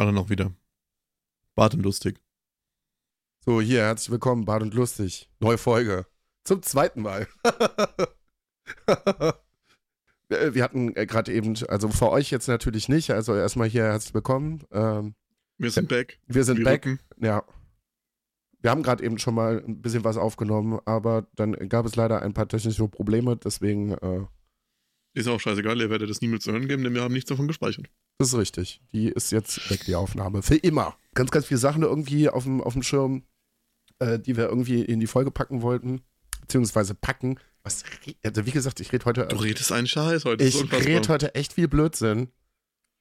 [0.00, 0.50] Alle noch wieder.
[1.54, 2.18] Bart und lustig.
[3.44, 5.30] So, hier, herzlich willkommen, Bart und Lustig.
[5.40, 6.06] Neue Folge.
[6.42, 7.28] Zum zweiten Mal.
[10.30, 14.14] Wir hatten äh, gerade eben, also für euch jetzt natürlich nicht, also erstmal hier herzlich
[14.14, 14.64] willkommen.
[14.70, 15.16] Ähm,
[15.58, 16.18] Wir sind back.
[16.26, 16.86] wir sind Wir back.
[16.86, 17.00] rücken.
[17.18, 17.44] Ja.
[18.60, 22.22] Wir haben gerade eben schon mal ein bisschen was aufgenommen, aber dann gab es leider
[22.22, 24.24] ein paar technische Probleme, deswegen, äh,
[25.14, 27.48] Ist auch scheißegal, ihr werdet das niemals zu hören geben, denn wir haben nichts davon
[27.48, 27.86] gespeichert.
[28.18, 28.80] das ist richtig.
[28.92, 30.42] Die ist jetzt weg, die Aufnahme.
[30.42, 30.96] Für immer.
[31.14, 33.24] Ganz, ganz viele Sachen irgendwie auf dem, auf dem Schirm,
[33.98, 36.02] äh, die wir irgendwie in die Folge packen wollten,
[36.40, 37.40] beziehungsweise packen.
[37.64, 37.82] Was,
[38.24, 39.26] also wie gesagt, ich rede heute.
[39.26, 40.44] Du redest einen Scheiß heute.
[40.44, 42.28] Ich rede heute echt viel Blödsinn.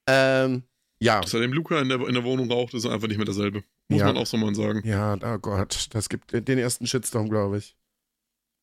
[0.08, 0.64] Ähm,
[1.00, 1.22] ja.
[1.26, 3.64] Seitdem Luca in der, in der Wohnung raucht, ist er einfach nicht mehr dasselbe.
[3.88, 4.08] Muss Ja.
[4.08, 4.82] man auch so mal sagen.
[4.86, 7.78] Ja, oh Gott, das gibt den ersten Shitstorm, glaube ich.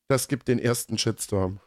[0.09, 1.59] Das gibt den ersten Shitstorm.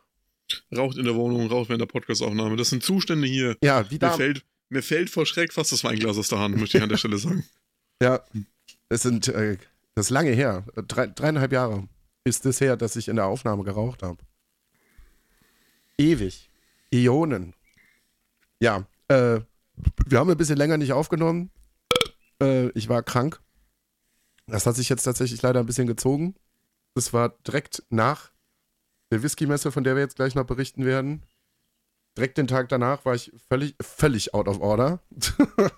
[0.77, 2.57] Raucht in der Wohnung, raucht während der Podcastaufnahme.
[2.57, 3.57] Das sind Zustände hier.
[3.63, 6.79] Ja, wie Mir fällt, mir fällt vor Schreck fast das Weinglas aus der Hand, möchte
[6.79, 7.45] ich an der Stelle sagen.
[8.03, 8.25] Ja,
[8.89, 9.59] es sind, äh,
[9.95, 10.65] das ist lange her.
[10.89, 11.87] Drei, dreieinhalb Jahre
[12.25, 14.17] ist es her, dass ich in der Aufnahme geraucht habe.
[15.99, 16.49] Ewig.
[16.91, 17.53] Ionen.
[18.59, 19.41] Ja, äh,
[20.07, 21.51] wir haben ein bisschen länger nicht aufgenommen.
[22.41, 23.41] Äh, ich war krank.
[24.47, 26.35] Das hat sich jetzt tatsächlich leider ein bisschen gezogen.
[26.95, 28.31] Das war direkt nach
[29.11, 31.23] der Whisky-Messe, von der wir jetzt gleich noch berichten werden.
[32.17, 35.01] Direkt den Tag danach war ich völlig, völlig out of order.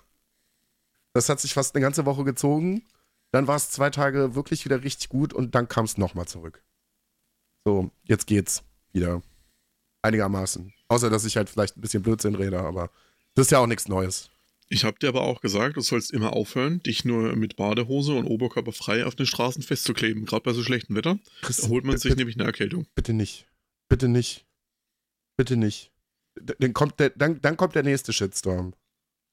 [1.13, 2.83] das hat sich fast eine ganze Woche gezogen.
[3.31, 6.63] Dann war es zwei Tage wirklich wieder richtig gut und dann kam es nochmal zurück.
[7.65, 9.21] So, jetzt geht's wieder.
[10.01, 10.73] Einigermaßen.
[10.87, 12.89] Außer, dass ich halt vielleicht ein bisschen Blödsinn rede, aber
[13.35, 14.29] das ist ja auch nichts Neues.
[14.69, 18.25] Ich habe dir aber auch gesagt, du sollst immer aufhören, dich nur mit Badehose und
[18.25, 20.25] Oberkörper frei auf den Straßen festzukleben.
[20.25, 21.19] Gerade bei so schlechtem Wetter.
[21.41, 22.87] Chris, Da holt man sich nämlich eine Erkältung.
[22.95, 23.45] bitte nicht.
[23.89, 24.45] Bitte nicht.
[25.37, 25.91] Bitte nicht.
[26.35, 28.73] Dann kommt, der, dann, dann kommt der nächste Shitstorm.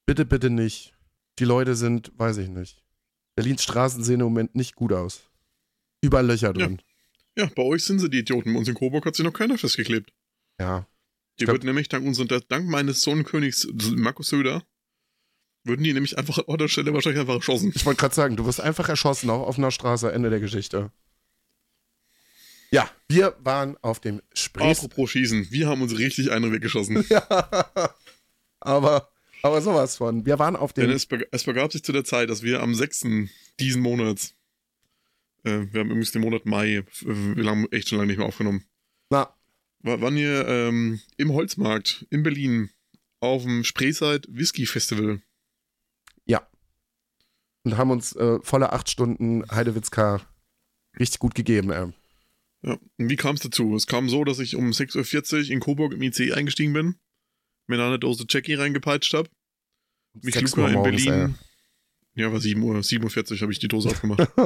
[0.05, 0.93] Bitte, bitte nicht.
[1.39, 2.83] Die Leute sind, weiß ich nicht.
[3.35, 5.23] Berlins Straßen sehen im Moment nicht gut aus.
[6.03, 6.81] Überall Löcher drin.
[7.37, 8.51] Ja, bei euch sind sie die Idioten.
[8.53, 10.11] Bei uns in Coburg hat sich noch keiner festgeklebt.
[10.59, 10.85] Ja.
[11.39, 14.63] Die glaub- wird nämlich dank, unser, dank meines Sonnenkönigs Markus Söder,
[15.63, 17.71] würden die nämlich einfach an der Stelle wahrscheinlich einfach erschossen.
[17.75, 20.91] Ich wollte gerade sagen, du wirst einfach erschossen auf offener Straße, Ende der Geschichte.
[22.71, 24.71] Ja, wir waren auf dem Spree.
[24.71, 27.05] Apropos Schießen, wir haben uns richtig einen weggeschossen.
[27.09, 27.27] ja.
[28.61, 29.11] aber,
[29.43, 30.25] aber sowas von.
[30.25, 30.95] Wir waren auf Denn dem.
[30.95, 33.07] es, beg- es begab sich zu der Zeit, dass wir am 6.
[33.59, 34.35] diesen Monats,
[35.43, 38.27] äh, wir haben übrigens den Monat Mai, äh, wir haben echt schon lange nicht mehr
[38.27, 38.63] aufgenommen,
[39.09, 39.35] Na,
[39.81, 42.69] war, waren wir ähm, im Holzmarkt in Berlin
[43.19, 45.21] auf dem Spreeside Whisky Festival.
[47.63, 50.21] Und haben uns äh, volle acht Stunden Heidewitzka
[50.99, 51.71] richtig gut gegeben.
[51.71, 51.91] Ey.
[52.63, 52.77] Ja.
[52.97, 53.75] Und wie kam es dazu?
[53.75, 56.95] Es kam so, dass ich um 6.40 Uhr in Coburg im IC eingestiegen bin,
[57.67, 59.29] mir da eine Dose Jackie reingepeitscht habe,
[60.21, 61.35] mich Luca Uhr in morgens, Berlin.
[62.13, 64.27] Ja, war 7 Uhr, 47 habe ich die Dose aufgemacht.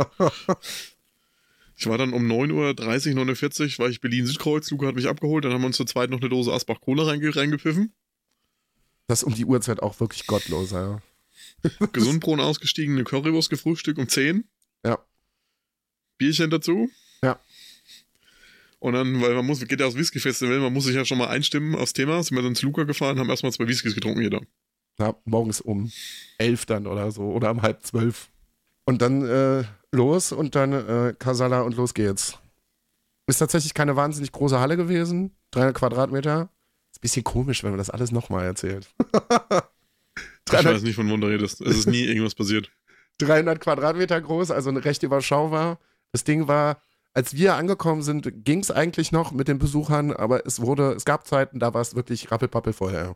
[1.78, 5.52] Ich war dann um 9.30 Uhr, 49 war ich Berlin-Südkreuz, Luca hat mich abgeholt, dann
[5.52, 7.94] haben wir uns zur zweit noch eine Dose Asbach Cola reinge reingepfiffen.
[9.07, 10.72] Das ist um die Uhrzeit auch wirklich gottlos.
[10.72, 11.02] Ja.
[11.93, 14.47] Gesundbrunnen ausgestiegen, eine Currywurst gefrühstückt um 10.
[14.85, 14.99] Ja.
[16.17, 16.89] Bierchen dazu.
[17.23, 17.39] Ja.
[18.79, 21.27] Und dann, weil man muss, geht ja aufs Whisky-Festival, man muss sich ja schon mal
[21.27, 24.41] einstimmen aufs Thema, sind wir dann zu Luca gefahren, haben erstmal zwei Whiskys getrunken jeder.
[24.99, 25.91] Ja, morgens um
[26.37, 28.29] elf dann oder so oder um halb zwölf.
[28.85, 32.38] Und dann äh, los und dann äh, Kasala und los geht's.
[33.27, 35.35] Ist tatsächlich keine wahnsinnig große Halle gewesen.
[35.51, 36.50] 300 Quadratmeter.
[36.91, 38.88] Ist ein bisschen komisch, wenn man das alles nochmal erzählt.
[40.47, 41.62] Ich 300, weiß nicht, von wann du redest.
[41.62, 42.71] Es ist nie irgendwas passiert.
[43.19, 45.80] 300 Quadratmeter groß, also recht überschaubar.
[46.12, 46.81] Das Ding war,
[47.13, 51.06] als wir angekommen sind, ging es eigentlich noch mit den Besuchern, aber es wurde, es
[51.06, 53.15] gab Zeiten, da war es wirklich rappelpappel vorher.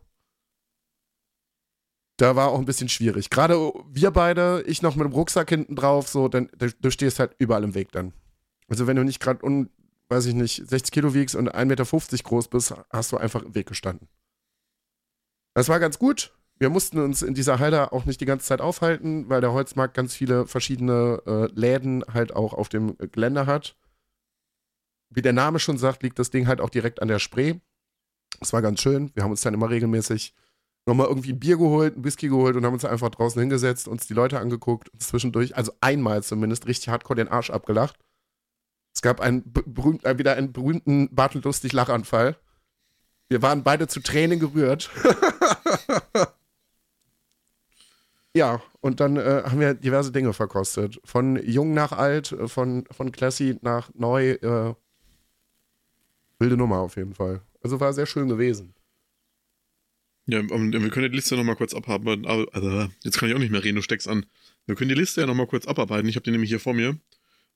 [2.17, 3.29] Da war auch ein bisschen schwierig.
[3.29, 7.19] Gerade wir beide, ich noch mit dem Rucksack hinten drauf, so, dann, du, du stehst
[7.19, 8.13] halt überall im Weg dann.
[8.67, 9.69] Also wenn du nicht gerade, un,
[10.09, 13.55] weiß ich nicht, 60 Kilo wiegst und 1,50 Meter groß bist, hast du einfach im
[13.55, 14.07] Weg gestanden.
[15.53, 16.33] Das war ganz gut.
[16.59, 19.93] Wir mussten uns in dieser Halle auch nicht die ganze Zeit aufhalten, weil der Holzmarkt
[19.93, 23.77] ganz viele verschiedene äh, Läden halt auch auf dem Gelände hat.
[25.09, 27.55] Wie der Name schon sagt, liegt das Ding halt auch direkt an der Spree.
[28.39, 29.09] Das war ganz schön.
[29.15, 30.33] Wir haben uns dann immer regelmäßig
[30.85, 34.07] nochmal irgendwie ein Bier geholt, ein Whisky geholt und haben uns einfach draußen hingesetzt, uns
[34.07, 37.97] die Leute angeguckt und zwischendurch, also einmal zumindest, richtig hardcore den Arsch abgelacht.
[38.93, 42.35] Es gab einen be- berühmt, äh, wieder einen berühmten bartellustig Lachanfall.
[43.29, 44.89] Wir waren beide zu Tränen gerührt.
[48.35, 50.99] Ja, und dann äh, haben wir diverse Dinge verkostet.
[51.03, 54.31] Von jung nach alt, äh, von, von classy nach neu.
[54.31, 54.75] Äh,
[56.37, 57.41] wilde Nummer auf jeden Fall.
[57.61, 58.73] Also war sehr schön gewesen.
[60.27, 62.25] Ja, ähm, wir können die Liste nochmal kurz abarbeiten.
[62.25, 64.25] Also, jetzt kann ich auch nicht mehr reden, du steckst an.
[64.67, 66.07] Wir können die Liste ja nochmal kurz abarbeiten.
[66.07, 66.99] Ich habe die nämlich hier vor mir.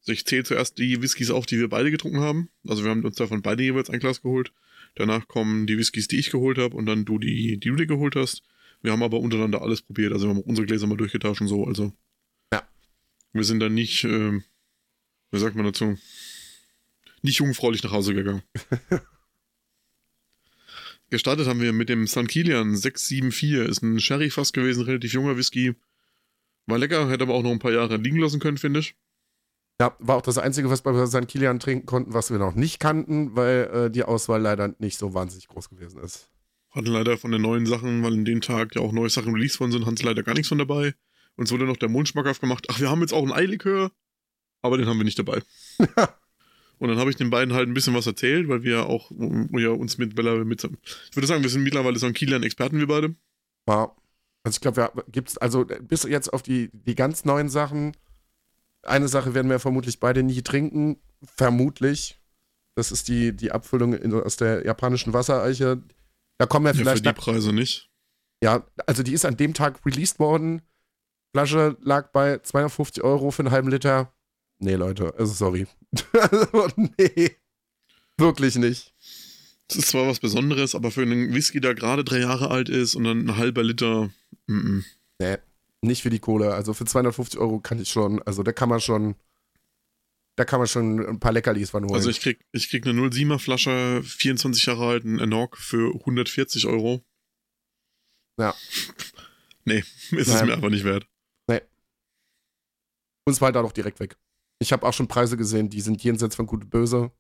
[0.02, 2.50] Also ich zähle zuerst die Whiskys auf, die wir beide getrunken haben.
[2.68, 4.52] Also wir haben uns davon beide jeweils ein Glas geholt.
[4.96, 7.88] Danach kommen die Whiskys, die ich geholt habe und dann du die, die du dir
[7.88, 8.44] geholt hast.
[8.84, 10.14] Wir haben aber untereinander alles probiert.
[10.14, 11.66] Also wir haben unsere Gläser mal durchgetauscht und so.
[11.66, 11.94] Also
[12.54, 12.62] Ja.
[13.32, 14.40] wir sind dann nicht, äh,
[15.32, 15.98] wie sagt man dazu,
[17.22, 18.44] nicht jungfräulich nach Hause gegangen.
[21.10, 22.28] Gestartet haben wir mit dem St.
[22.28, 23.70] Kilian 674.
[23.70, 25.76] Ist ein Sherry-Fass gewesen, relativ junger Whisky.
[26.66, 28.96] War lecker, hätte aber auch noch ein paar Jahre liegen lassen können, finde ich.
[29.80, 31.28] Ja, war auch das Einzige, was wir bei St.
[31.28, 35.14] Kilian trinken konnten, was wir noch nicht kannten, weil äh, die Auswahl leider nicht so
[35.14, 36.30] wahnsinnig groß gewesen ist.
[36.74, 39.60] Hatten leider von den neuen Sachen, weil in dem Tag ja auch neue Sachen released
[39.60, 40.94] worden sind, hatten sie leider gar nichts von dabei.
[41.36, 42.66] Uns wurde noch der Mund schmackhaft gemacht.
[42.70, 43.92] Ach, wir haben jetzt auch einen Eilikör,
[44.62, 45.42] aber den haben wir nicht dabei.
[46.80, 49.12] Und dann habe ich den beiden halt ein bisschen was erzählt, weil wir auch
[49.52, 50.64] ja, uns mit Bella mit.
[50.64, 53.16] Ich würde sagen, wir sind mittlerweile so ein Kilian Experten, wir beide.
[53.68, 53.96] Ja.
[54.44, 57.96] Also ich glaube, gibt es also bis jetzt auf die, die ganz neuen Sachen.
[58.82, 60.98] Eine Sache werden wir vermutlich beide nie trinken.
[61.24, 62.20] Vermutlich.
[62.76, 65.82] Das ist die, die Abfüllung in, aus der japanischen Wassereiche.
[66.38, 67.06] Da kommen wir vielleicht.
[67.06, 67.90] Ja, für die Preise nicht.
[68.44, 70.62] Ja, also die ist an dem Tag released worden.
[71.34, 74.14] Flasche lag bei 250 Euro für einen halben Liter.
[74.60, 75.68] Nee, Leute, also sorry.
[76.14, 77.32] also, nee.
[78.18, 78.94] Wirklich nicht.
[79.68, 82.96] Das ist zwar was Besonderes, aber für einen Whisky, der gerade drei Jahre alt ist
[82.96, 84.12] und dann ein halber Liter.
[84.48, 84.84] Mm -mm.
[85.20, 85.38] Nee,
[85.82, 86.54] nicht für die Kohle.
[86.54, 89.16] Also für 250 Euro kann ich schon, also da kann man schon,
[90.36, 91.96] da kann man schon ein paar Leckerlis von holen.
[91.96, 97.04] Also ich krieg, ich krieg eine 07er Flasche, 24 Jahre alten Enoch für 140 Euro.
[98.40, 98.56] Ja.
[99.66, 99.80] Nee,
[100.12, 101.08] ist es mir aber nicht wert.
[101.48, 101.62] Nee.
[103.26, 104.18] Und es war halt auch direkt weg.
[104.60, 107.14] Ich habe auch schon Preise gesehen, die sind jenseits von Gut und Böse.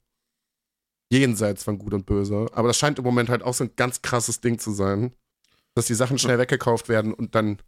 [1.09, 2.47] Jenseits von Gut und Böse.
[2.51, 5.15] Aber das scheint im Moment halt auch so ein ganz krasses Ding zu sein,
[5.73, 7.61] dass die Sachen schnell weggekauft werden und dann,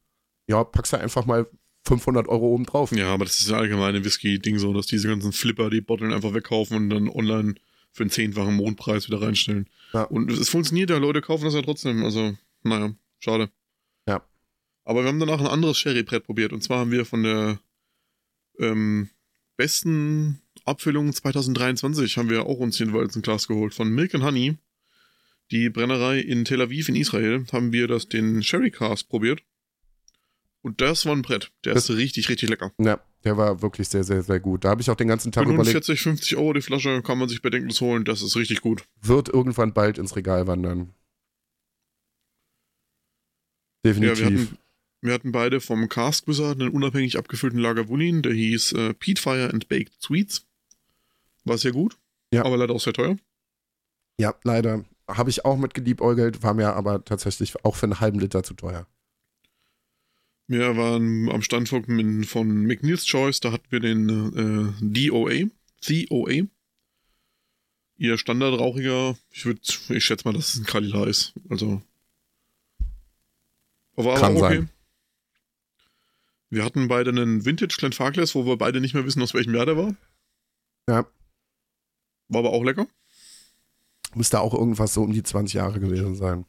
[0.50, 1.50] ja, packst du einfach mal
[1.86, 2.92] 500 Euro oben drauf.
[2.92, 6.14] Ja, aber das ist ja allgemein ein Whisky-Ding so, dass diese ganzen Flipper die Botteln
[6.14, 7.56] einfach wegkaufen und dann online
[7.92, 9.68] für einen zehnfachen Mondpreis wieder reinstellen.
[9.94, 10.04] Ja.
[10.04, 12.04] Und es funktioniert ja, Leute kaufen das ja trotzdem.
[12.04, 13.50] Also, naja, schade.
[14.08, 14.26] Ja.
[14.84, 16.52] Aber wir haben danach ein anderes Sherry-Brett probiert.
[16.52, 17.60] Und zwar haben wir von der
[18.60, 19.10] ähm,
[19.56, 23.74] besten Abfüllung 2023 haben wir auch uns jedenfalls ein Glas geholt.
[23.74, 24.58] Von Milk and Honey.
[25.52, 29.44] Die Brennerei in Tel Aviv in Israel haben wir das den Sherry Cast probiert.
[30.66, 31.52] Und das war ein Brett.
[31.64, 32.72] Der Das- ist richtig, richtig lecker.
[32.80, 34.64] Ja, der war wirklich sehr, sehr, sehr gut.
[34.66, 37.30] Da habe ich auch den ganzen Tag überlegt, 45, 50 Euro die Flasche kann man
[37.30, 38.04] sich bedenkenlos holen.
[38.04, 38.84] Das ist richtig gut.
[39.02, 40.96] wird irgendwann bald ins Regal wandern.
[43.86, 44.20] Ja, Definitiv.
[44.20, 44.58] wir hatten,
[45.02, 48.24] wir hatten beide vom Cask Wizard einen unabhängig abgefüllten Lagavulin.
[48.24, 50.48] Der hieß äh, Peat Fire and Baked Sweets.
[51.44, 51.98] War sehr gut.
[52.34, 52.44] Ja.
[52.44, 53.18] Aber leider auch sehr teuer.
[54.20, 54.84] ja, leider.
[55.08, 58.56] Habe ich auch mit geliebäugelt, war mir aber tatsächlich auch für einen halben Liter zu
[58.56, 58.88] teuer.
[60.48, 63.40] Wir waren am Stand von, von McNeil's Choice.
[63.40, 65.50] Da hatten wir den äh, DOA.
[65.84, 66.48] COA.
[67.98, 69.18] Ihr standardrauchiger.
[69.32, 71.34] Ich würde, ich schätze mal, dass es ein Kalila ist.
[71.50, 71.82] Also.
[73.96, 74.56] Aber, Kann aber okay.
[74.58, 74.70] sein.
[76.50, 79.66] Wir hatten beide einen Vintage Glenfarclas, wo wir beide nicht mehr wissen, aus welchem Jahr
[79.66, 79.96] der war.
[80.88, 81.08] Ja.
[82.28, 82.88] War aber auch lecker.
[84.14, 86.46] Müsste auch irgendwas so um die 20 Jahre gewesen sein.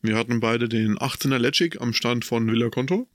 [0.00, 3.06] Wir hatten beide den 18er Legic am Stand von Villa Conto.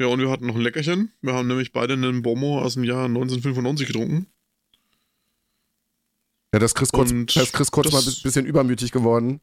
[0.00, 0.06] Ja.
[0.06, 1.12] Und wir hatten noch ein Leckerchen.
[1.20, 4.26] Wir haben nämlich beide einen Bomo aus dem Jahr 1995 getrunken.
[6.52, 8.90] Ja, das ist Chris kurz, Und das ist Chris kurz das- mal ein bisschen übermütig
[8.92, 9.40] geworden.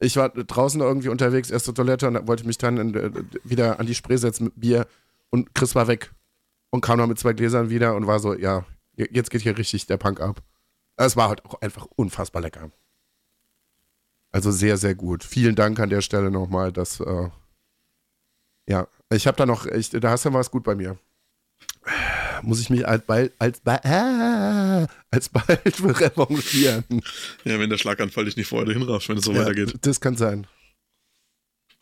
[0.00, 3.10] Ich war draußen irgendwie unterwegs, erst zur Toilette und wollte mich dann in, äh,
[3.44, 4.86] wieder an die Spree setzen mit Bier
[5.30, 6.12] und Chris war weg
[6.70, 8.66] und kam noch mit zwei Gläsern wieder und war so, ja,
[8.96, 10.42] jetzt geht hier richtig der Punk ab.
[10.96, 12.70] Es war halt auch einfach unfassbar lecker.
[14.32, 15.24] Also sehr, sehr gut.
[15.24, 17.30] Vielen Dank an der Stelle nochmal, dass, äh,
[18.66, 20.98] ja, ich habe da noch, ich, da hast du was gut bei mir.
[22.42, 26.84] Muss ich mich als bald, als, ba- ah, als bald revanchieren.
[27.44, 29.74] Ja, wenn der Schlaganfall dich nicht vorher dahin rafft, wenn es so Ja, weitergeht.
[29.82, 30.46] Das kann sein.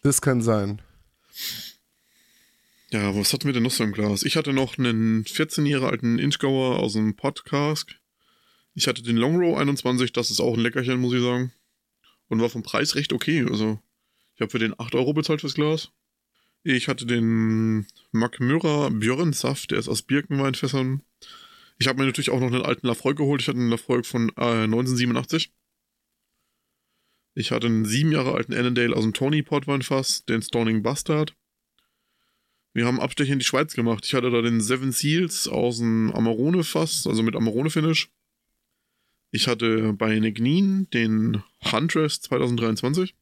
[0.02, 0.80] Das kann sein.
[2.90, 4.22] Ja, was hatten wir denn noch so im Glas?
[4.24, 7.96] Ich hatte noch einen 14 Jahre alten Inchgauer aus dem Podcast.
[8.74, 11.52] Ich hatte den Long Row 21, das ist auch ein Leckerchen, muss ich sagen.
[12.28, 13.46] Und war vom Preis recht okay.
[13.48, 13.78] Also,
[14.34, 15.90] ich habe für den 8 Euro bezahlt fürs Glas.
[16.62, 21.02] Ich hatte den Macmyra Björnsaft, der ist aus Birkenweinfässern.
[21.78, 23.40] Ich habe mir natürlich auch noch einen alten Lafroig geholt.
[23.40, 25.52] Ich hatte einen Lafroig von äh, 1987.
[27.34, 31.34] Ich hatte einen sieben Jahre alten Annandale aus dem Tony Portweinfass, den Stoning Bastard.
[32.74, 34.04] Wir haben Abstecher in die Schweiz gemacht.
[34.04, 38.10] Ich hatte da den Seven Seals aus dem Amarone-Fass, also mit Amarone-Finish.
[39.30, 43.14] Ich hatte bei Negnin den Huntress 2023.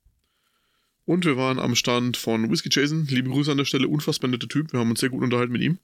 [1.08, 3.06] Und wir waren am Stand von Whiskey Jason.
[3.06, 4.74] Liebe Grüße an der Stelle, unfassbar netter Typ.
[4.74, 5.78] Wir haben uns sehr gut unterhalten mit ihm.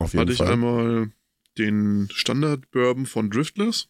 [0.00, 0.50] Auf jeden Hatte ich Fall.
[0.50, 1.12] einmal
[1.58, 3.86] den Standard Bourbon von Driftless.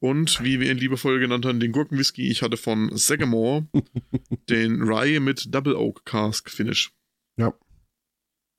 [0.00, 2.28] Und wie wir ihn liebevoll genannt haben, den Gurkenwhisky.
[2.28, 3.68] Ich hatte von Sagamore
[4.48, 6.92] den Rye mit Double Oak Cask Finish.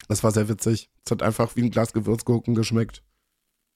[0.07, 0.89] Das war sehr witzig.
[1.03, 3.03] Es hat einfach wie ein Glas Gewürzgurken geschmeckt.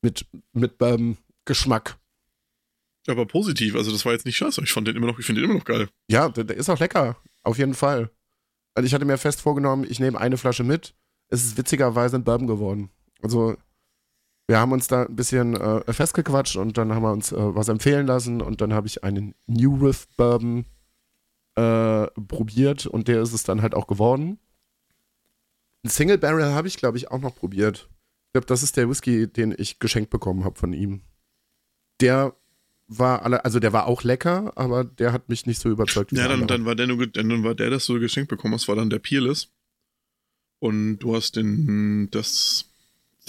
[0.01, 1.99] Mit, mit ähm, Geschmack.
[3.07, 4.61] Aber positiv, also das war jetzt nicht scheiße.
[4.63, 5.89] Ich fand den immer noch, ich finde den immer noch geil.
[6.07, 7.17] Ja, der, der ist auch lecker.
[7.43, 8.09] Auf jeden Fall.
[8.75, 10.95] Also ich hatte mir fest vorgenommen, ich nehme eine Flasche mit.
[11.27, 12.89] Es ist witzigerweise ein Bourbon geworden.
[13.21, 13.55] Also
[14.47, 17.69] wir haben uns da ein bisschen äh, festgequatscht und dann haben wir uns äh, was
[17.69, 20.65] empfehlen lassen und dann habe ich einen New Riff Bourbon
[21.55, 24.39] äh, probiert und der ist es dann halt auch geworden.
[25.83, 27.89] Ein Single Barrel habe ich, glaube ich, auch noch probiert.
[28.27, 31.01] Ich glaube, das ist der Whisky, den ich geschenkt bekommen habe von ihm.
[32.01, 32.35] Der
[32.99, 36.27] war alle, also der war auch lecker, aber der hat mich nicht so überzeugt Ja,
[36.27, 38.99] dann, dann, war der dann war der, das du geschenkt bekommen hast, war dann der
[38.99, 39.49] Peerless.
[40.59, 42.65] Und du hast den, das,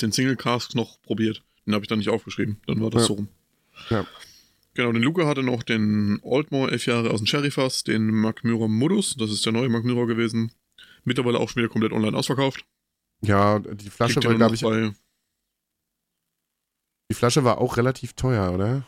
[0.00, 1.42] den Single Cask noch probiert.
[1.66, 2.60] Den habe ich dann nicht aufgeschrieben.
[2.66, 3.06] Dann war das Ja.
[3.08, 3.28] so rum.
[3.90, 4.06] Ja.
[4.74, 9.14] Genau, den Luca hatte noch den Oldmore, elf Jahre aus dem Sherryfass, den Magmyra Modus,
[9.16, 10.52] das ist der neue Magmyra gewesen.
[11.04, 12.64] Mittlerweile auch schon wieder komplett online ausverkauft.
[13.20, 14.92] Ja, die Flasche Kriegt war, glaube ich, bei,
[17.10, 18.86] die Flasche war auch relativ teuer, oder?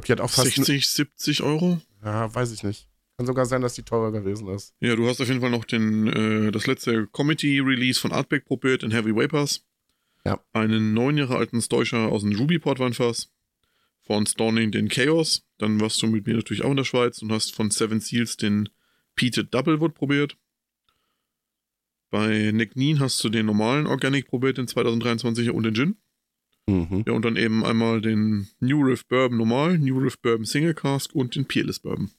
[0.00, 0.54] Glaube, die hat auch fast.
[0.54, 1.80] 60, 70 Euro.
[2.04, 2.88] ja, weiß ich nicht.
[3.16, 4.74] Kann sogar sein, dass die teurer gewesen ist.
[4.78, 8.84] Ja, du hast auf jeden Fall noch den, äh, das letzte Committee-Release von Artback probiert,
[8.84, 9.66] in Heavy Vapors.
[10.24, 10.40] Ja.
[10.52, 13.32] Einen neun Jahre alten Stoicher aus dem Ruby Portweinfass.
[14.02, 15.44] Von Storning den Chaos.
[15.58, 18.36] Dann warst du mit mir natürlich auch in der Schweiz und hast von Seven Seals
[18.36, 18.68] den
[19.16, 20.36] Peated Doublewood probiert.
[22.10, 25.96] Bei Nick Neen hast du den normalen Organic probiert, den 2023er und den Gin.
[26.68, 27.04] Mhm.
[27.06, 31.14] Ja, und dann eben einmal den New Riff Bourbon normal, New Riff Bourbon Single Cask
[31.14, 32.10] und den Peerless Bourbon.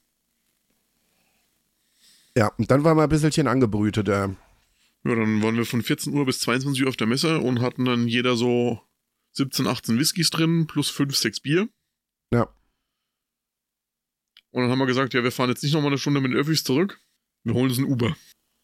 [2.36, 4.08] Ja, und dann war mal ein bisschen angebrütet.
[4.08, 4.30] Äh.
[4.30, 4.36] Ja,
[5.04, 8.08] dann waren wir von 14 Uhr bis 22 Uhr auf der Messe und hatten dann
[8.08, 8.82] jeder so
[9.34, 11.70] 17, 18 Whiskys drin, plus 5, 6 Bier.
[12.34, 12.50] Ja.
[14.50, 16.40] Und dann haben wir gesagt, ja, wir fahren jetzt nicht nochmal eine Stunde mit den
[16.40, 17.00] Öffis zurück.
[17.44, 18.18] Wir holen uns ein Uber.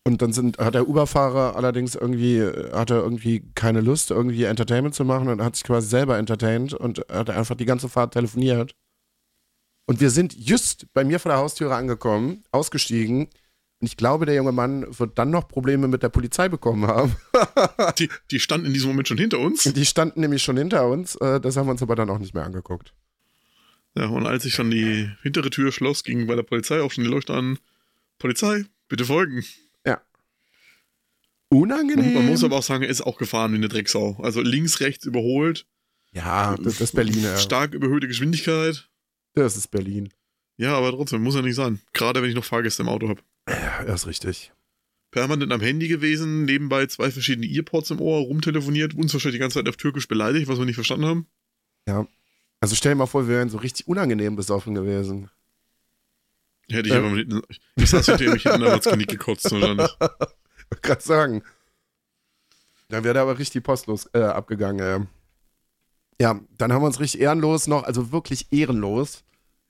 [0.08, 2.40] Und dann sind, hat der Uberfahrer allerdings irgendwie,
[2.72, 7.00] hatte irgendwie keine Lust, irgendwie Entertainment zu machen und hat sich quasi selber entertained und
[7.12, 8.76] hat einfach die ganze Fahrt telefoniert.
[9.88, 13.30] Und wir sind just bei mir vor der Haustüre angekommen, ausgestiegen.
[13.80, 17.16] Und ich glaube, der junge Mann wird dann noch Probleme mit der Polizei bekommen haben.
[18.00, 19.64] Die, die standen in diesem Moment schon hinter uns.
[19.64, 21.16] Die standen nämlich schon hinter uns.
[21.16, 22.94] äh, Das haben wir uns aber dann auch nicht mehr angeguckt.
[23.96, 27.04] Ja, und als ich dann die hintere Tür schloss, ging bei der Polizei auch schon
[27.04, 27.58] die Leuchte an.
[28.18, 29.44] Polizei, bitte folgen.
[31.50, 32.14] Unangenehm.
[32.14, 34.18] Man, man muss aber auch sagen, er ist auch gefahren wie eine Drecksau.
[34.22, 35.66] Also links, rechts überholt.
[36.12, 37.24] ja, das ist Berlin.
[37.24, 37.38] Ja.
[37.38, 38.90] Stark überhöhte Geschwindigkeit.
[39.34, 40.12] Das ist Berlin.
[40.58, 41.82] Ja, aber trotzdem, muss ja nicht sein.
[41.94, 43.22] Gerade wenn ich noch Fahrgäste im Auto habe.
[43.50, 44.52] Ja, das ist richtig.
[45.12, 49.60] permanent am Handy gewesen, nebenbei zwei verschiedene Earpods im Ohr, rumtelefoniert, uns wahrscheinlich die ganze
[49.60, 51.28] Zeit auf Türkisch beleidigt, was wir nicht verstanden haben.
[52.62, 55.30] Also stell dir mal vor, wir wären so richtig unangenehm besoffen gewesen.
[56.70, 57.00] Hätte ich Ja.
[57.00, 57.42] aber mit hinten,
[57.76, 59.92] ich saß hinter ihm, ich hätte aber Knick gekotzt, wahrscheinlich.
[60.70, 61.44] Wollte gerade sagen.
[62.90, 64.80] Dann wäre da aber richtig postlos äh, abgegangen.
[64.80, 65.06] Äh.
[66.22, 69.24] Ja, dann haben wir uns richtig ehrenlos noch, also wirklich ehrenlos,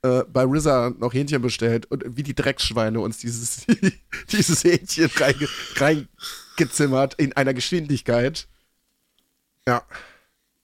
[0.03, 3.65] äh, bei RZA noch Hähnchen bestellt und wie die Drecksschweine uns dieses,
[4.31, 5.47] dieses Hähnchen reinge,
[5.77, 8.47] reingezimmert in einer Geschwindigkeit.
[9.67, 9.83] Ja,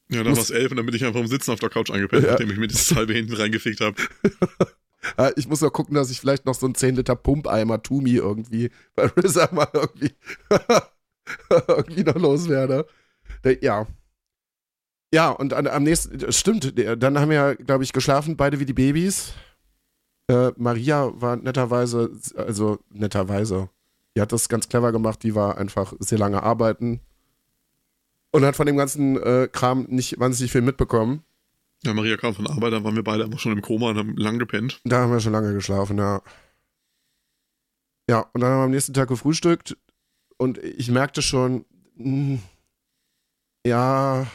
[0.09, 1.89] Ja, dann war es elf und dann bin ich einfach im Sitzen auf der Couch
[1.89, 2.31] eingepennt, Ja.
[2.31, 3.95] nachdem ich mir das halbe hinten reingefickt habe.
[5.17, 8.11] Äh, ich muss noch gucken, dass ich vielleicht noch so einen 10 Liter Pumpeimer Tumi
[8.11, 10.13] irgendwie bei RZA mal irgendwie,
[11.67, 12.85] irgendwie noch loswerde.
[13.61, 13.87] Ja.
[15.13, 18.65] Ja, und an, am nächsten, stimmt, dann haben wir ja, glaube ich, geschlafen, beide wie
[18.65, 19.33] die Babys.
[20.29, 23.69] Äh, Maria war netterweise, also netterweise,
[24.15, 27.01] die hat das ganz clever gemacht, die war einfach sehr lange arbeiten
[28.31, 31.23] und hat von dem ganzen äh, Kram nicht wahnsinnig viel mitbekommen.
[31.83, 34.15] Ja, Maria kam von Arbeit, dann waren wir beide einfach schon im Koma und haben
[34.15, 34.81] lang gepennt.
[34.83, 36.21] Da haben wir schon lange geschlafen, ja.
[38.09, 39.77] Ja, und dann haben wir am nächsten Tag gefrühstückt
[40.37, 42.39] und ich merkte schon, mh,
[43.65, 44.27] ja,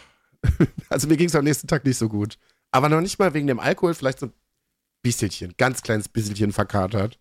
[0.88, 2.38] also mir ging es am nächsten Tag nicht so gut.
[2.70, 4.32] Aber noch nicht mal wegen dem Alkohol, vielleicht so ein
[5.02, 7.20] bisschen, ganz kleines bisschen verkatert.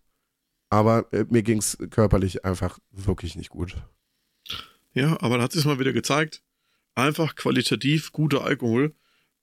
[0.70, 3.76] Aber äh, mir ging es körperlich einfach wirklich nicht gut.
[4.92, 6.42] Ja, aber da hat sich mal wieder gezeigt,
[6.94, 8.94] einfach qualitativ guter Alkohol.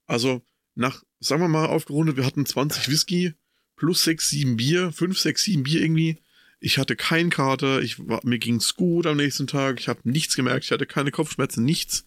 [0.08, 0.42] Also
[0.76, 3.34] nach, sagen wir mal, aufgerundet, wir hatten 20 Whisky
[3.76, 6.20] plus 6, 7 Bier, 5, 6, 7 Bier irgendwie.
[6.60, 10.36] Ich hatte keinen Kater, ich war, mir ging's gut am nächsten Tag, ich habe nichts
[10.36, 12.06] gemerkt, ich hatte keine Kopfschmerzen, nichts.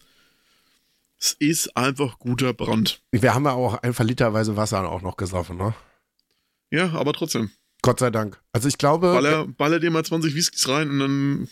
[1.19, 3.01] Es ist einfach guter Brand.
[3.11, 5.73] Wir haben ja auch einfach literweise Wasser auch noch gesoffen, ne?
[6.69, 7.51] Ja, aber trotzdem.
[7.81, 8.39] Gott sei Dank.
[8.51, 9.13] Also ich glaube.
[9.13, 11.47] Baller, baller dir mal 20 Whiskys rein und dann.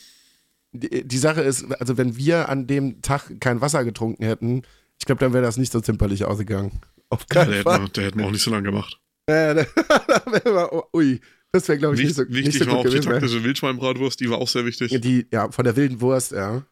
[0.72, 4.64] Die, die Sache ist, also wenn wir an dem Tag kein Wasser getrunken hätten,
[5.00, 6.82] ich glaube, dann wäre das nicht so zimperlich ausgegangen.
[7.16, 7.74] Auf keinen ja, der, Fall.
[7.74, 9.00] Hätten wir, der hätten wir auch nicht so lange gemacht.
[9.30, 11.22] Ja, da, wir, ui,
[11.54, 14.20] das wäre, glaube ich, nicht so, wichtig nicht so war auch gewesen, die taktische Wildschweinbratwurst,
[14.20, 15.00] die war auch sehr wichtig.
[15.00, 16.64] Die, ja, von der wilden Wurst, ja.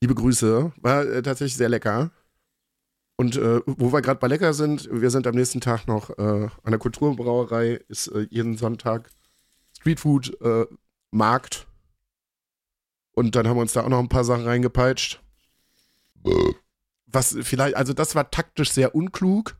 [0.00, 0.72] Liebe Grüße.
[0.76, 2.12] War äh, tatsächlich sehr lecker.
[3.16, 6.48] Und äh, wo wir gerade bei lecker sind, wir sind am nächsten Tag noch äh,
[6.62, 9.10] an der Kulturbrauerei, ist äh, jeden Sonntag
[9.78, 10.66] Streetfood äh,
[11.10, 11.66] Markt.
[13.14, 15.20] Und dann haben wir uns da auch noch ein paar Sachen reingepeitscht.
[17.12, 19.56] Was vielleicht, also das war taktisch sehr unklug.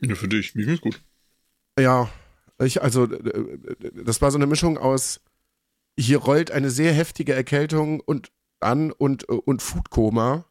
[0.00, 1.02] Ja, für dich, mir ging's gut.
[1.78, 2.08] Ja,
[2.58, 5.20] ich, also das war so eine Mischung aus,
[5.98, 10.44] hier rollt eine sehr heftige Erkältung und an und, und Foodkoma,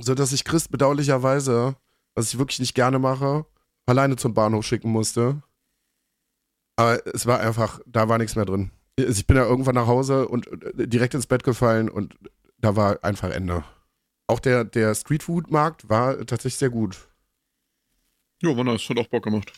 [0.00, 1.76] sodass ich Chris bedauerlicherweise,
[2.14, 3.46] was ich wirklich nicht gerne mache,
[3.86, 5.42] alleine zum Bahnhof schicken musste.
[6.76, 8.70] Aber es war einfach, da war nichts mehr drin.
[8.96, 12.16] Ich bin ja irgendwann nach Hause und direkt ins Bett gefallen und
[12.58, 13.64] da war einfach Ende.
[14.30, 17.08] Auch der, der Streetfood-Markt war tatsächlich sehr gut.
[18.40, 19.52] Ja, war nice, hat auch Bock gemacht.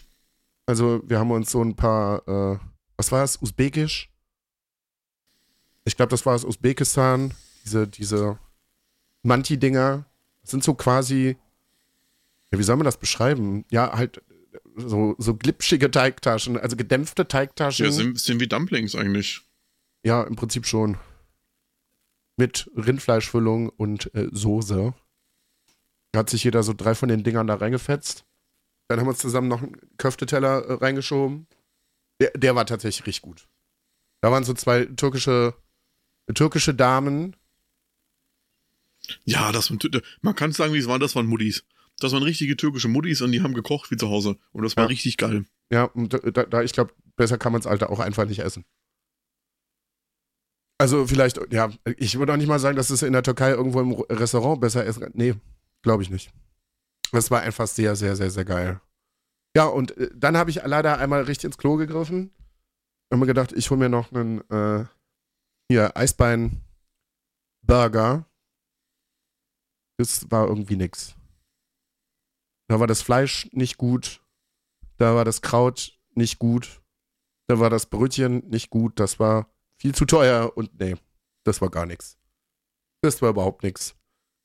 [0.64, 2.58] Also, wir haben uns so ein paar, äh,
[2.96, 4.10] was war es, Usbekisch?
[5.84, 8.38] Ich glaube, das war aus Usbekistan diese, diese
[9.22, 10.06] Manti-Dinger
[10.42, 11.36] sind so quasi,
[12.50, 13.66] ja, wie soll man das beschreiben?
[13.70, 14.22] Ja, halt
[14.74, 17.84] so, so glitschige Teigtaschen, also gedämpfte Teigtaschen.
[17.84, 19.42] Ja, sind, sind wie Dumplings eigentlich.
[20.02, 20.96] Ja, im Prinzip schon.
[22.36, 24.94] Mit Rindfleischfüllung und äh, Soße.
[26.12, 28.24] Da hat sich jeder so drei von den Dingern da reingefetzt.
[28.88, 31.46] Dann haben wir uns zusammen noch einen Köfteteller äh, reingeschoben.
[32.20, 33.48] Der, der war tatsächlich richtig gut.
[34.20, 35.54] Da waren so zwei türkische,
[36.34, 37.36] türkische Damen,
[39.24, 39.72] ja, das
[40.20, 41.64] man kann sagen, wie es war, das waren Muttis.
[41.98, 44.38] Das waren richtige türkische Muttis und die haben gekocht wie zu Hause.
[44.52, 44.88] Und das war ja.
[44.88, 45.44] richtig geil.
[45.70, 48.64] Ja, und da, da ich glaube, besser kann man es Alter auch einfach nicht essen.
[50.82, 53.80] Also vielleicht, ja, ich würde auch nicht mal sagen, dass es in der Türkei irgendwo
[53.80, 54.98] im Restaurant besser ist.
[55.14, 55.36] Nee,
[55.82, 56.32] glaube ich nicht.
[57.12, 58.80] Das war einfach sehr, sehr, sehr, sehr geil.
[59.56, 62.32] Ja, und äh, dann habe ich leider einmal richtig ins Klo gegriffen.
[63.10, 64.86] Und mir gedacht, ich hole mir noch einen äh,
[65.68, 68.26] hier Eisbein-Burger
[70.02, 71.14] das war irgendwie nix.
[72.68, 74.20] Da war das Fleisch nicht gut,
[74.96, 76.82] da war das Kraut nicht gut,
[77.46, 79.48] da war das Brötchen nicht gut, das war
[79.82, 80.94] viel zu teuer und nee,
[81.42, 82.16] das war gar nichts.
[83.02, 83.96] Das war überhaupt nichts.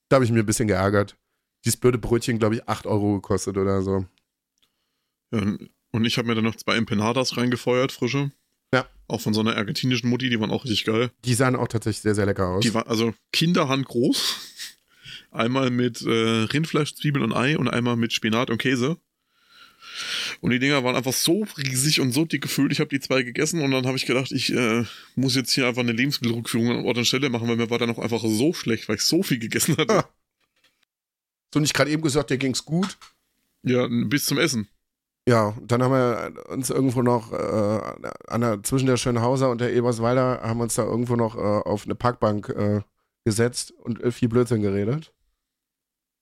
[0.09, 1.15] Da habe ich mir ein bisschen geärgert.
[1.63, 4.07] Dieses blöde Brötchen, glaube ich, 8 Euro gekostet oder so.
[5.31, 5.41] Ja,
[5.91, 8.31] und ich habe mir dann noch zwei Empanadas reingefeuert, frische.
[8.73, 8.89] Ja.
[9.07, 11.11] Auch von so einer argentinischen Mutti, die waren auch richtig geil.
[11.23, 12.63] Die sahen auch tatsächlich sehr, sehr lecker aus.
[12.63, 14.39] Die waren also Kinderhand groß.
[15.31, 18.97] Einmal mit äh, Rindfleisch, Zwiebeln und Ei und einmal mit Spinat und Käse.
[20.41, 22.71] Und die Dinger waren einfach so riesig und so dick gefüllt.
[22.71, 24.83] Ich habe die zwei gegessen und dann habe ich gedacht, ich äh,
[25.15, 27.89] muss jetzt hier einfach eine Lebensmittelrückführung an Ort und Stelle machen, weil mir war dann
[27.89, 29.99] auch einfach so schlecht, weil ich so viel gegessen hatte.
[29.99, 30.09] Ah.
[31.53, 32.97] So nicht gerade eben gesagt, dir ging's gut?
[33.63, 34.67] Ja, bis zum Essen.
[35.27, 39.73] Ja, dann haben wir uns irgendwo noch äh, an der, zwischen der Schönhauser und der
[39.73, 42.81] Eberswalder haben uns da irgendwo noch äh, auf eine Parkbank äh,
[43.25, 45.13] gesetzt und viel Blödsinn geredet.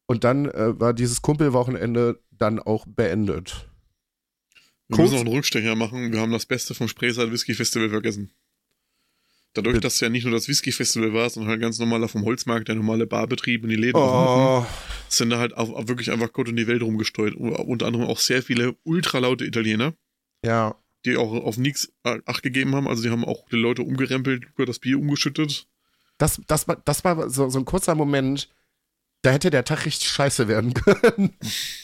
[0.07, 3.69] Und dann äh, war dieses Kumpelwochenende dann auch beendet.
[4.87, 6.11] Wir Kurz müssen noch einen Rückstecher machen.
[6.11, 8.31] Wir haben das Beste vom Spreeside Whisky Festival vergessen.
[9.55, 12.25] Dadurch, dass es ja nicht nur das Whisky Festival war, sondern halt ganz normaler vom
[12.25, 14.65] Holzmarkt, der normale Barbetrieb und die Läden, oh.
[15.07, 17.35] sind da halt auch, auch wirklich einfach Gott und die Welt rumgesteuert.
[17.35, 19.93] Unter anderem auch sehr viele ultralaute Italiener.
[20.43, 20.75] Ja.
[21.05, 22.87] Die auch auf nichts Acht gegeben haben.
[22.87, 25.67] Also die haben auch die Leute umgerempelt, über das Bier umgeschüttet.
[26.17, 28.49] Das, das, war, das war so, so ein kurzer Moment,
[29.21, 31.33] da hätte der Tag richtig scheiße werden können.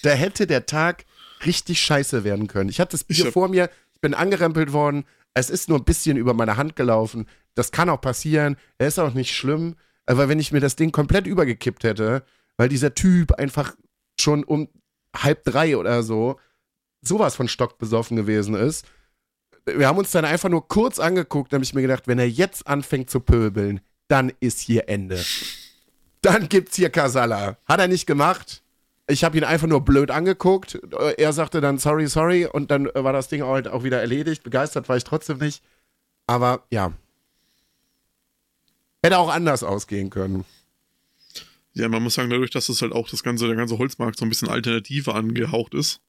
[0.04, 1.06] da hätte der Tag
[1.46, 2.70] richtig scheiße werden können.
[2.70, 3.34] Ich hatte das Bier hab...
[3.34, 7.28] vor mir, ich bin angerempelt worden, es ist nur ein bisschen über meine Hand gelaufen.
[7.56, 9.76] Das kann auch passieren, er ist auch nicht schlimm.
[10.06, 12.24] Aber wenn ich mir das Ding komplett übergekippt hätte,
[12.58, 13.76] weil dieser Typ einfach
[14.20, 14.68] schon um
[15.16, 16.40] halb drei oder so
[17.04, 18.86] sowas von Stock besoffen gewesen ist,
[19.66, 22.30] wir haben uns dann einfach nur kurz angeguckt, da habe ich mir gedacht, wenn er
[22.30, 25.24] jetzt anfängt zu pöbeln, dann ist hier Ende
[26.22, 27.58] dann gibt's hier Kasala.
[27.66, 28.61] Hat er nicht gemacht.
[29.12, 30.80] Ich habe ihn einfach nur blöd angeguckt.
[31.18, 34.44] Er sagte dann sorry, sorry und dann war das Ding halt auch wieder erledigt.
[34.44, 35.62] Begeistert war ich trotzdem nicht.
[36.28, 36.94] Aber ja.
[39.04, 40.46] Hätte auch anders ausgehen können.
[41.74, 44.26] Ja, man muss sagen, dadurch, dass es halt auch das ganze, der ganze Holzmarkt so
[44.26, 46.00] ein bisschen Alternative angehaucht ist.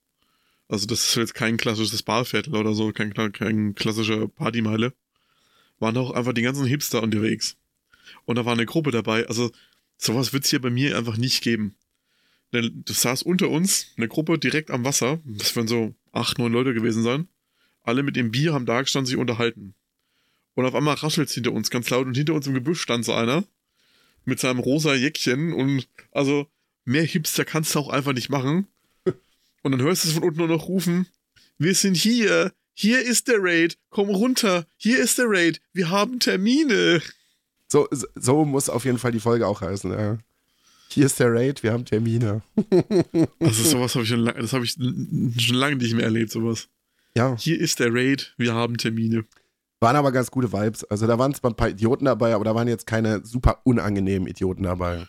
[0.69, 4.93] Also, das ist jetzt kein klassisches Barviertel oder so, kein, kein klassischer Partymeile.
[5.79, 7.57] Waren auch einfach die ganzen Hipster unterwegs.
[8.25, 9.27] Und da war eine Gruppe dabei.
[9.27, 9.51] Also,
[9.99, 11.75] sowas wird es hier bei mir einfach nicht geben.
[12.53, 15.21] Das saß unter uns eine Gruppe direkt am Wasser.
[15.25, 17.29] Das werden so acht, neun Leute gewesen sein.
[17.83, 19.75] Alle mit dem Bier haben da gestanden, sich unterhalten.
[20.55, 23.15] Und auf einmal raschelt's hinter uns ganz laut und hinter uns im Gebüsch stand so
[23.15, 23.45] einer
[24.25, 26.47] mit seinem rosa Jäckchen und also
[26.85, 28.69] mehr Hipster kannst du auch einfach nicht machen.
[29.62, 31.07] Und dann hörst du es von unten nur noch rufen,
[31.59, 36.19] wir sind hier, hier ist der Raid, komm runter, hier ist der Raid, wir haben
[36.19, 37.01] Termine.
[37.69, 39.93] So, so muss auf jeden Fall die Folge auch heißen.
[39.93, 40.19] Ja.
[40.93, 42.43] Hier ist der Raid, wir haben Termine.
[43.41, 46.69] Also sowas habe ich schon, das habe ich schon lange nicht mehr erlebt, sowas.
[47.17, 47.37] Ja.
[47.39, 49.25] Hier ist der Raid, wir haben Termine.
[49.81, 50.85] Waren aber ganz gute Vibes.
[50.85, 54.29] Also da waren zwar ein paar Idioten dabei, aber da waren jetzt keine super unangenehmen
[54.29, 55.07] Idioten dabei.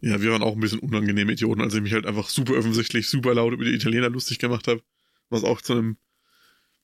[0.00, 3.08] Ja, wir waren auch ein bisschen unangenehme Idioten, als ich mich halt einfach super offensichtlich,
[3.08, 4.82] super laut über die Italiener lustig gemacht habe.
[5.30, 5.96] Was auch zu einem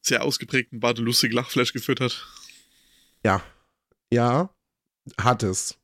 [0.01, 2.27] sehr ausgeprägten und lustig Lachflash geführt hat.
[3.25, 3.43] Ja.
[4.12, 4.51] Ja,
[5.19, 5.77] hat es.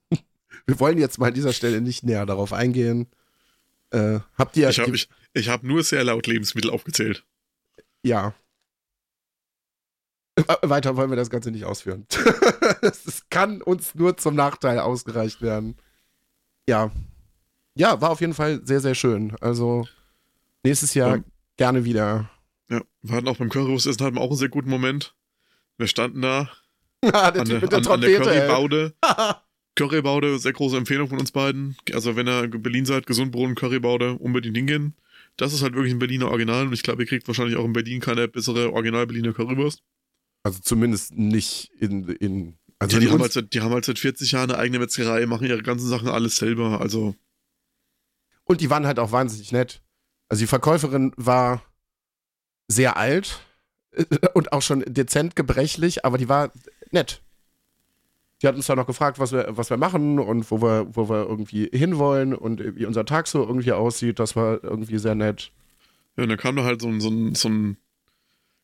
[0.66, 3.06] Wir wollen jetzt mal an dieser Stelle nicht näher darauf eingehen.
[3.90, 4.68] Äh, habt ihr.
[4.70, 7.24] Ich habe ich, ich hab nur sehr laut Lebensmittel aufgezählt.
[8.02, 8.34] Ja.
[10.62, 12.06] Weiter wollen wir das Ganze nicht ausführen.
[12.82, 15.76] Es kann uns nur zum Nachteil ausgereicht werden.
[16.68, 16.90] Ja.
[17.74, 19.34] Ja, war auf jeden Fall sehr, sehr schön.
[19.40, 19.86] Also
[20.64, 21.24] nächstes Jahr Ja.
[21.56, 22.28] gerne wieder.
[22.68, 25.14] Ja, wir hatten auch beim Currywurstessen hatten wir auch einen sehr guten Moment.
[25.78, 26.50] Wir standen da
[27.04, 28.46] Ah, der an Typ der, mit der an, an der Trompete.
[28.46, 28.94] Currybaude.
[29.76, 31.76] Currybaude, sehr große Empfehlung von uns beiden.
[31.92, 34.94] Also wenn ihr in Berlin seid, Gesundbrunnen, Currybaude, unbedingt hingehen.
[35.36, 37.72] Das ist halt wirklich ein Berliner Original und ich glaube, ihr kriegt wahrscheinlich auch in
[37.72, 39.82] Berlin keine bessere Original-Berliner Currywurst.
[40.44, 42.08] Also zumindest nicht in.
[42.08, 44.78] in also Ja, die, haben halt seit, die haben halt seit 40 Jahren eine eigene
[44.78, 46.80] Metzgerei, machen ihre ganzen Sachen alles selber.
[46.80, 47.16] Also,
[48.44, 49.82] und die waren halt auch wahnsinnig nett.
[50.28, 51.62] Also die Verkäuferin war
[52.68, 53.40] sehr alt
[53.92, 56.52] äh, und auch schon dezent gebrechlich, aber die war
[56.90, 57.23] nett.
[58.44, 61.08] Die hat uns dann noch gefragt, was wir, was wir machen und wo wir, wo
[61.08, 64.18] wir irgendwie hinwollen und wie unser Tag so irgendwie aussieht.
[64.18, 65.50] Das war irgendwie sehr nett.
[66.18, 67.78] ja, und dann kam da halt so ein, so ein, so ein,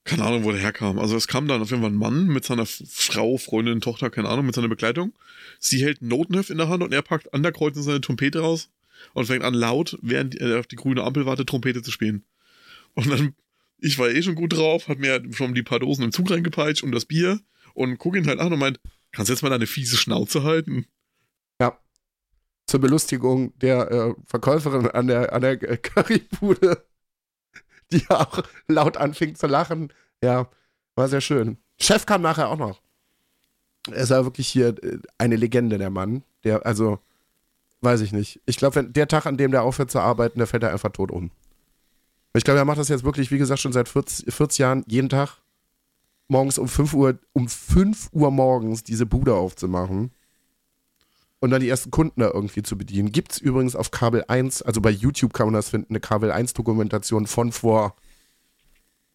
[0.05, 0.99] keine Ahnung, wo der herkam.
[0.99, 4.29] Also es kam dann auf jeden Fall ein Mann mit seiner Frau, Freundin, Tochter, keine
[4.29, 5.15] Ahnung, mit seiner Begleitung.
[5.61, 8.69] Sie hält Notenheft in der Hand und er packt an der Kreuzung seine Trompete raus
[9.15, 12.23] und fängt an laut, während er auf die grüne Ampel wartet, Trompete zu spielen.
[12.93, 13.35] Und dann,
[13.79, 16.83] ich war eh schon gut drauf, hat mir schon die paar Dosen im Zug reingepeitscht
[16.83, 17.41] und das Bier
[17.73, 18.79] und guck ihn halt an und meint,
[19.13, 20.87] kannst du jetzt mal deine fiese Schnauze halten?
[22.71, 26.87] Zur Belustigung der äh, Verkäuferin an der, an der Currybude,
[27.93, 29.93] die auch laut anfing zu lachen.
[30.23, 30.49] Ja,
[30.95, 31.59] war sehr schön.
[31.81, 32.81] Chef kam nachher auch noch.
[33.89, 36.23] Er ist ja wirklich hier äh, eine Legende, der Mann.
[36.45, 37.01] Der, also,
[37.81, 38.41] weiß ich nicht.
[38.47, 41.11] Ich glaube, der Tag, an dem der aufhört zu arbeiten, der fällt er einfach tot
[41.11, 41.33] um.
[42.35, 45.09] Ich glaube, er macht das jetzt wirklich, wie gesagt, schon seit 40, 40 Jahren, jeden
[45.09, 45.40] Tag
[46.31, 50.13] morgens um 5 Uhr, um 5 Uhr morgens diese Bude aufzumachen
[51.41, 53.13] und dann die ersten Kunden da irgendwie zu bedienen.
[53.13, 56.31] Gibt es übrigens auf Kabel 1, also bei YouTube kann man das finden, eine Kabel
[56.31, 57.97] 1 Dokumentation von vor,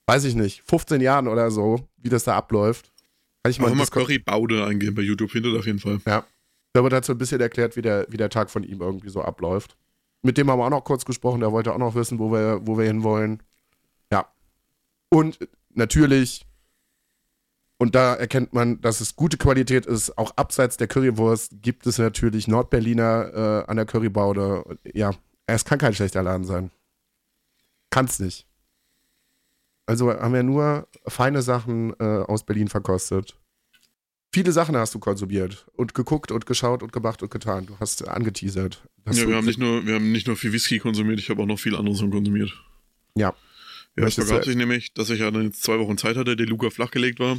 [0.07, 2.91] weiß ich nicht, 15 Jahren oder so, wie das da abläuft.
[3.43, 5.99] Kann ich mal, mal Discord- Currybaude eingehen bei YouTube, findet auf jeden Fall.
[6.05, 6.25] ja.
[6.73, 9.07] Da wird halt so ein bisschen erklärt, wie der, wie der Tag von ihm irgendwie
[9.07, 9.77] so abläuft.
[10.23, 12.59] Mit dem haben wir auch noch kurz gesprochen, der wollte auch noch wissen, wo wir,
[12.67, 13.41] wo wir hinwollen.
[14.11, 14.27] Ja.
[15.07, 16.45] Und natürlich,
[17.77, 21.97] und da erkennt man, dass es gute Qualität ist, auch abseits der Currywurst gibt es
[21.97, 24.77] natürlich Nordberliner äh, an der Currybaude.
[24.93, 25.11] Ja,
[25.45, 26.71] es kann kein schlechter Laden sein.
[27.89, 28.47] Kann's nicht.
[29.85, 33.37] Also haben wir nur feine Sachen äh, aus Berlin verkostet.
[34.33, 37.67] Viele Sachen hast du konsumiert und geguckt und geschaut und gemacht und getan.
[37.67, 38.81] Du hast angeteasert.
[39.05, 41.41] Hast ja, wir haben, nicht nur, wir haben nicht nur viel Whisky konsumiert, ich habe
[41.41, 42.51] auch noch viel anderes konsumiert.
[43.15, 43.33] Ja.
[43.97, 46.47] Ja, es begab sich nämlich, dass ich ja dann jetzt zwei Wochen Zeit hatte, der
[46.47, 47.37] Luca flachgelegt war.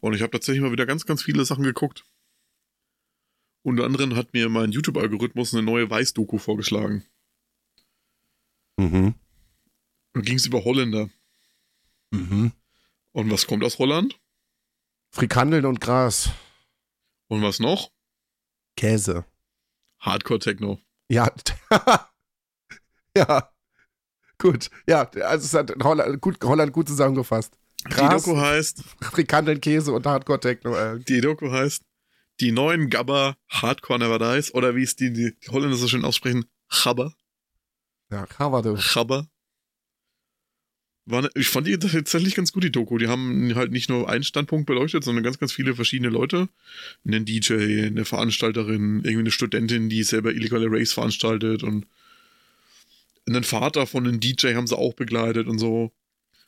[0.00, 2.04] Und ich habe tatsächlich mal wieder ganz, ganz viele Sachen geguckt.
[3.62, 7.04] Unter anderem hat mir mein YouTube-Algorithmus eine neue Weiß-Doku vorgeschlagen.
[8.76, 9.14] Mhm.
[10.12, 11.08] Da ging es über Holländer.
[12.10, 12.52] Mhm.
[13.12, 14.20] Und was kommt aus Holland?
[15.10, 16.30] Frikandeln und Gras.
[17.28, 17.90] Und was noch?
[18.76, 19.24] Käse.
[20.00, 20.80] Hardcore-Techno.
[21.08, 21.32] Ja.
[23.16, 23.50] ja.
[24.38, 24.70] Gut.
[24.86, 27.56] Ja, also es hat Holland gut, Holland gut zusammengefasst.
[27.86, 30.74] Die Gras, Doku heißt, Frikandeln, Käse und Hardcore-Techno.
[30.74, 31.00] Äh.
[31.00, 31.82] die Doku heißt,
[32.40, 36.04] die neuen Gabba Hardcore Never Dies, oder wie es die, die, die Holländer so schön
[36.04, 37.14] aussprechen, Gabba.
[38.10, 38.26] Ja.
[38.94, 39.26] Gabba.
[41.06, 42.96] War ne, ich fand die tatsächlich ganz gut, die Doku.
[42.96, 46.48] Die haben halt nicht nur einen Standpunkt beleuchtet, sondern ganz, ganz viele verschiedene Leute.
[47.06, 51.86] Einen DJ, eine Veranstalterin, irgendwie eine Studentin, die selber illegale Race veranstaltet und
[53.26, 55.92] einen Vater von einem DJ haben sie auch begleitet und so.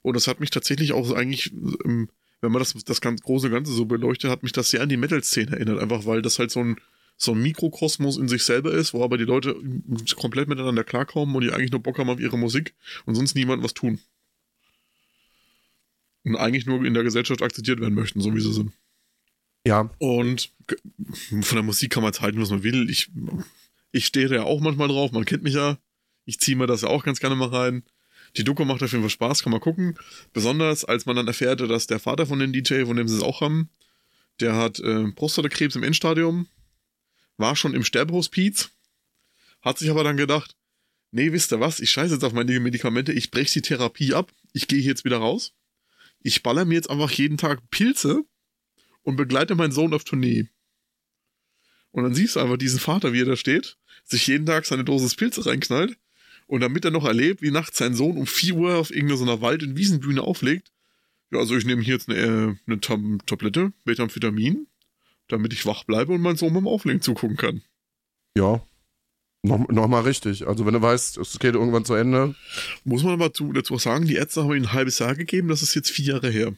[0.06, 1.52] Und das hat mich tatsächlich auch eigentlich,
[1.84, 2.08] ähm,
[2.40, 4.96] wenn man das, das ganz große Ganze so beleuchtet, hat mich das sehr an die
[4.96, 5.80] Metal-Szene erinnert.
[5.80, 6.76] Einfach weil das halt so ein,
[7.16, 9.56] so ein Mikrokosmos in sich selber ist, wo aber die Leute
[10.14, 13.64] komplett miteinander klarkommen und die eigentlich nur Bock haben auf ihre Musik und sonst niemand
[13.64, 13.98] was tun.
[16.22, 18.70] Und eigentlich nur in der Gesellschaft akzeptiert werden möchten, so wie sie sind.
[19.66, 19.90] Ja.
[19.98, 20.52] Und
[21.40, 22.88] von der Musik kann man jetzt halten, was man will.
[22.90, 23.10] Ich,
[23.90, 25.78] ich stehe da ja auch manchmal drauf, man kennt mich ja.
[26.26, 27.82] Ich ziehe mir das ja auch ganz gerne mal rein.
[28.36, 29.98] Die Doku macht auf jeden Fall Spaß, kann man gucken.
[30.32, 33.22] Besonders, als man dann erfährt, dass der Vater von dem DJ, von dem sie es
[33.22, 33.70] auch haben,
[34.40, 36.48] der hat äh, Prostatakrebs im Endstadium,
[37.38, 38.70] war schon im Sterbehospiz,
[39.62, 40.56] hat sich aber dann gedacht,
[41.10, 44.32] nee, wisst ihr was, ich scheiße jetzt auf meine Medikamente, ich breche die Therapie ab,
[44.52, 45.54] ich gehe jetzt wieder raus,
[46.20, 48.22] ich baller mir jetzt einfach jeden Tag Pilze
[49.02, 50.48] und begleite meinen Sohn auf Tournee.
[51.90, 54.84] Und dann siehst du einfach diesen Vater, wie er da steht, sich jeden Tag seine
[54.84, 55.96] Dosis Pilze reinknallt
[56.46, 59.62] und damit er noch erlebt, wie nachts sein Sohn um 4 Uhr auf irgendeiner Wald-
[59.62, 60.70] und Wiesenbühne auflegt,
[61.30, 64.68] ja, also ich nehme hier jetzt eine, äh, eine Tam Tablette, Betamphetamin,
[65.28, 67.62] damit ich wach bleibe und mein Sohn beim Auflegen zugucken kann.
[68.36, 68.62] Ja.
[69.42, 70.46] Noch, noch mal richtig.
[70.46, 72.34] Also wenn du weißt, es geht irgendwann zu Ende.
[72.84, 75.62] Muss man aber zu, dazu sagen, die Ärzte haben ihm ein halbes Jahr gegeben, das
[75.62, 76.52] ist jetzt vier Jahre her.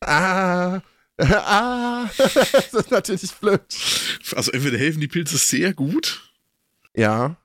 [0.00, 0.80] Ah,
[1.18, 3.60] ah, das ist natürlich blöd.
[4.34, 6.32] Also entweder helfen die Pilze sehr gut.
[6.94, 7.36] Ja.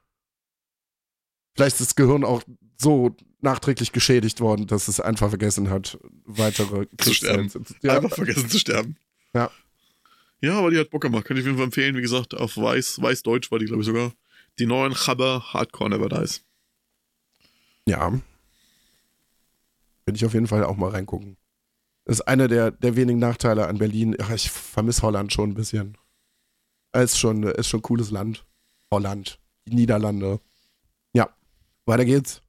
[1.59, 2.41] Vielleicht ist das Gehirn auch
[2.77, 7.51] so nachträglich geschädigt worden, dass es einfach vergessen hat, weitere zu sterben.
[7.81, 7.97] Ja.
[7.97, 8.95] Einfach vergessen zu sterben.
[9.33, 9.51] Ja.
[10.39, 11.25] Ja, aber die hat Bock gemacht.
[11.25, 11.97] Kann ich auf jeden Fall empfehlen.
[11.97, 14.13] Wie gesagt, auf Weiß, Weiß-Deutsch war die, glaube ich, sogar.
[14.57, 16.45] Die neuen Chabber Hardcore Never Dies.
[17.85, 18.09] Ja.
[20.05, 21.35] Will ich auf jeden Fall auch mal reingucken.
[22.05, 24.15] Das ist einer der, der wenigen Nachteile an Berlin.
[24.21, 25.97] Ach, ich vermisse Holland schon ein bisschen.
[26.93, 28.45] Es ist schon, ist schon ein cooles Land.
[28.93, 29.41] Holland.
[29.67, 30.39] Die Niederlande.
[31.89, 32.41] Weiter geht's.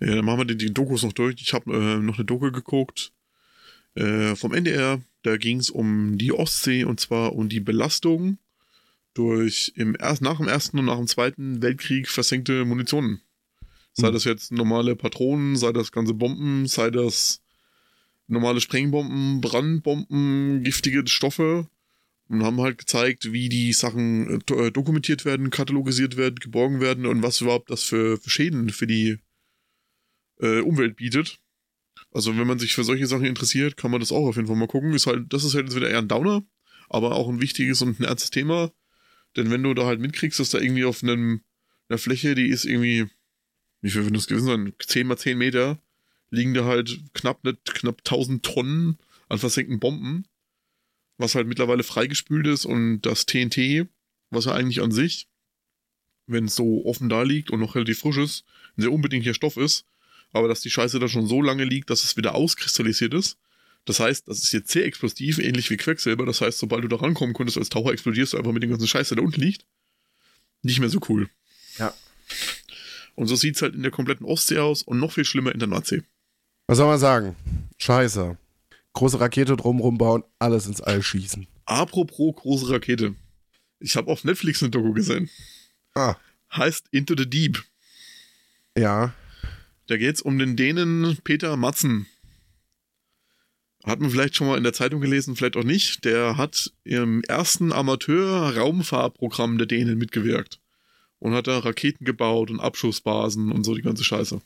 [0.00, 1.40] Ja, dann machen wir die, die Dokus noch durch.
[1.40, 3.12] Ich habe äh, noch eine Doku geguckt.
[3.94, 8.38] Äh, vom NDR, da ging es um die Ostsee und zwar um die Belastung
[9.14, 13.20] durch im erst, nach dem Ersten und nach dem Zweiten Weltkrieg versenkte Munitionen.
[13.92, 14.12] Sei mhm.
[14.12, 17.42] das jetzt normale Patronen, sei das ganze Bomben, sei das
[18.28, 21.68] normale Sprengbomben, Brandbomben, giftige Stoffe
[22.30, 27.24] und haben halt gezeigt, wie die Sachen äh, dokumentiert werden, katalogisiert werden, geborgen werden und
[27.24, 29.18] was überhaupt das für, für Schäden für die
[30.38, 31.40] äh, Umwelt bietet.
[32.12, 34.56] Also wenn man sich für solche Sachen interessiert, kann man das auch auf jeden Fall
[34.56, 34.94] mal gucken.
[34.94, 36.44] Ist halt, das ist halt jetzt wieder eher ein Downer,
[36.88, 38.70] aber auch ein wichtiges und ein ernstes Thema.
[39.36, 41.42] Denn wenn du da halt mitkriegst, dass da irgendwie auf einem,
[41.88, 43.06] einer Fläche, die ist irgendwie,
[43.80, 45.82] wie viel wird das gewesen sein, 10 mal 10 Meter,
[46.30, 50.26] liegen da halt knapp, knapp 1000 Tonnen an versenkten Bomben,
[51.20, 53.86] was halt mittlerweile freigespült ist und das TNT,
[54.30, 55.28] was ja eigentlich an sich,
[56.26, 58.44] wenn es so offen da liegt und noch relativ frisch ist,
[58.76, 59.84] ein sehr unbedingter Stoff ist,
[60.32, 63.36] aber dass die Scheiße da schon so lange liegt, dass es wieder auskristallisiert ist.
[63.84, 66.26] Das heißt, das ist jetzt sehr explosiv, ähnlich wie Quecksilber.
[66.26, 68.86] Das heißt, sobald du da rankommen könntest als Taucher, explodierst du einfach mit dem ganzen
[68.86, 69.66] Scheiße, der unten liegt.
[70.62, 71.28] Nicht mehr so cool.
[71.78, 71.92] Ja.
[73.14, 75.58] Und so sieht es halt in der kompletten Ostsee aus und noch viel schlimmer in
[75.58, 76.02] der Nordsee.
[76.66, 77.36] Was soll man sagen?
[77.78, 78.38] Scheiße.
[78.92, 81.46] Große Rakete drumrum bauen, alles ins All schießen.
[81.64, 83.14] Apropos große Rakete.
[83.78, 85.30] Ich habe auf Netflix eine Doku gesehen.
[85.94, 86.16] Ah.
[86.54, 87.62] Heißt Into the Deep.
[88.76, 89.14] Ja.
[89.86, 92.06] Da geht es um den Dänen Peter Matzen.
[93.84, 96.04] Hat man vielleicht schon mal in der Zeitung gelesen, vielleicht auch nicht.
[96.04, 100.60] Der hat im ersten Amateur-Raumfahrprogramm der Dänen mitgewirkt.
[101.18, 104.40] Und hat da Raketen gebaut und Abschussbasen und so die ganze Scheiße.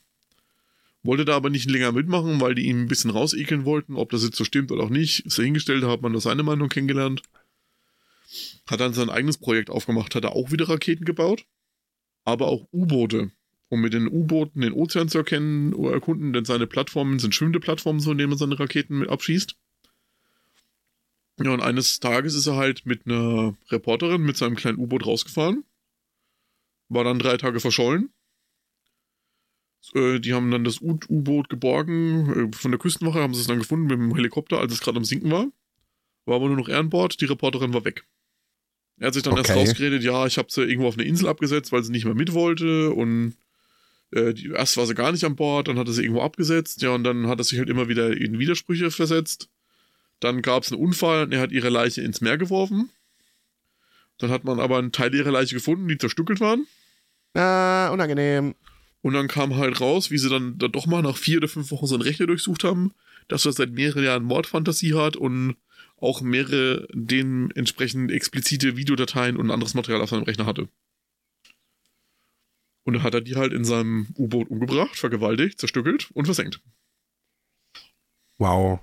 [1.05, 3.95] Wollte da aber nicht länger mitmachen, weil die ihn ein bisschen rausekeln wollten.
[3.95, 6.43] Ob das jetzt so stimmt oder auch nicht, ist dahingestellt, da hat man da seine
[6.43, 7.21] Meinung kennengelernt.
[8.67, 11.45] Hat dann sein eigenes Projekt aufgemacht, hat er auch wieder Raketen gebaut.
[12.23, 13.31] Aber auch U-Boote
[13.69, 17.59] um mit den U-Booten den Ozean zu erkennen oder erkunden, denn seine Plattformen sind schwimmende
[17.59, 19.55] Plattformen, so indem er seine Raketen mit abschießt.
[21.43, 25.65] Ja, und eines Tages ist er halt mit einer Reporterin mit seinem kleinen U-Boot rausgefahren.
[26.87, 28.09] War dann drei Tage verschollen.
[29.93, 32.51] Äh, die haben dann das U-Boot geborgen.
[32.51, 34.97] Äh, von der Küstenwache haben sie es dann gefunden mit dem Helikopter, als es gerade
[34.97, 35.47] am Sinken war.
[36.25, 37.19] War aber nur noch Ehrenbord.
[37.21, 38.05] Die Reporterin war weg.
[38.97, 39.41] Er hat sich dann okay.
[39.41, 42.15] erst rausgeredet, ja, ich habe sie irgendwo auf eine Insel abgesetzt, weil sie nicht mehr
[42.15, 43.35] mit wollte und
[44.11, 46.81] äh, die, erst war sie gar nicht an Bord, dann hat er sie irgendwo abgesetzt,
[46.81, 49.49] ja, und dann hat er sich halt immer wieder in Widersprüche versetzt.
[50.21, 52.89] Dann gab es einen Unfall und er hat ihre Leiche ins Meer geworfen.
[54.17, 56.65] Dann hat man aber einen Teil ihrer Leiche gefunden, die zerstückelt waren.
[57.33, 58.55] Ah, unangenehm.
[59.05, 61.69] Und dann kam halt raus, wie sie dann da doch mal nach vier oder fünf
[61.69, 62.91] Wochen seinen Rechner durchsucht haben,
[63.27, 65.57] dass er seit mehreren Jahren Mordfantasie hat und
[65.97, 70.69] auch mehrere dementsprechend explizite Videodateien und anderes Material auf seinem Rechner hatte.
[72.83, 76.59] Und dann hat er die halt in seinem U-Boot umgebracht, vergewaltigt, zerstückelt und versenkt.
[78.39, 78.79] Wow.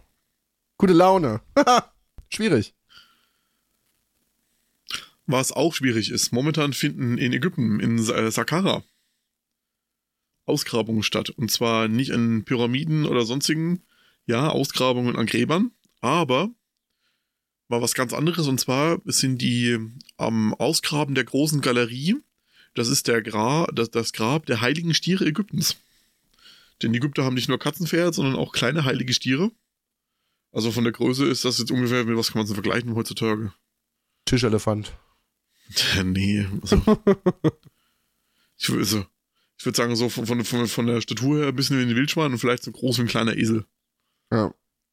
[0.79, 1.41] Gute Laune.
[2.29, 2.77] Schwierig.
[5.27, 8.85] Was auch schwierig ist, momentan finden in Ägypten, in äh, Saqqara,
[10.45, 11.31] Ausgrabungen statt.
[11.31, 13.83] Und zwar nicht in Pyramiden oder sonstigen,
[14.27, 16.51] ja, Ausgrabungen an Gräbern, aber
[17.69, 18.47] mal was ganz anderes.
[18.47, 19.79] Und zwar sind die
[20.17, 22.17] am Ausgraben der großen Galerie,
[22.75, 25.77] das ist der Gra das, das Grab der heiligen Stiere Ägyptens.
[26.83, 29.51] Denn die Ägypter haben nicht nur Katzenpferd, sondern auch kleine heilige Stiere.
[30.53, 33.53] Also von der Größe ist das jetzt ungefähr, mit was kann man so vergleichen heutzutage?
[34.25, 34.93] Tischelefant.
[36.05, 36.47] nee.
[36.61, 36.83] Also,
[38.59, 39.07] ich, also,
[39.59, 42.33] ich würde sagen, so von, von, von der Statur her ein bisschen wie ein Wildschwein
[42.33, 43.65] und vielleicht so groß wie ein kleiner Esel.
[44.33, 44.53] Ja.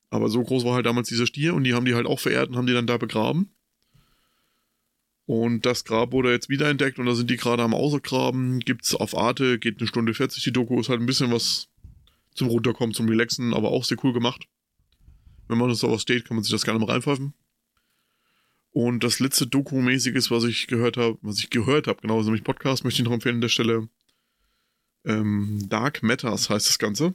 [0.10, 2.50] Aber so groß war halt damals dieser Stier und die haben die halt auch verehrt
[2.50, 3.52] und haben die dann da begraben.
[5.26, 8.60] Und das Grab wurde jetzt wiederentdeckt und da sind die gerade am Ausgraben.
[8.62, 11.68] Gibt's auf Arte, geht eine Stunde 40 die Doku, ist halt ein bisschen was
[12.34, 14.48] zum Runterkommen, zum Relaxen, aber auch sehr cool gemacht.
[15.48, 17.34] Wenn man so was steht, kann man sich das gerne mal reinpfeifen.
[18.72, 22.84] Und das letzte Doku-mäßiges, was ich gehört habe, was ich gehört habe, genau, nämlich Podcast,
[22.84, 23.90] möchte ich noch empfehlen an der Stelle.
[25.06, 27.14] Ähm, Dark Matters heißt das Ganze.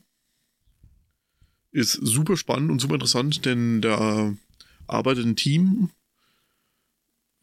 [1.70, 4.34] Ist super spannend und super interessant, denn da
[4.86, 5.90] arbeitet ein Team,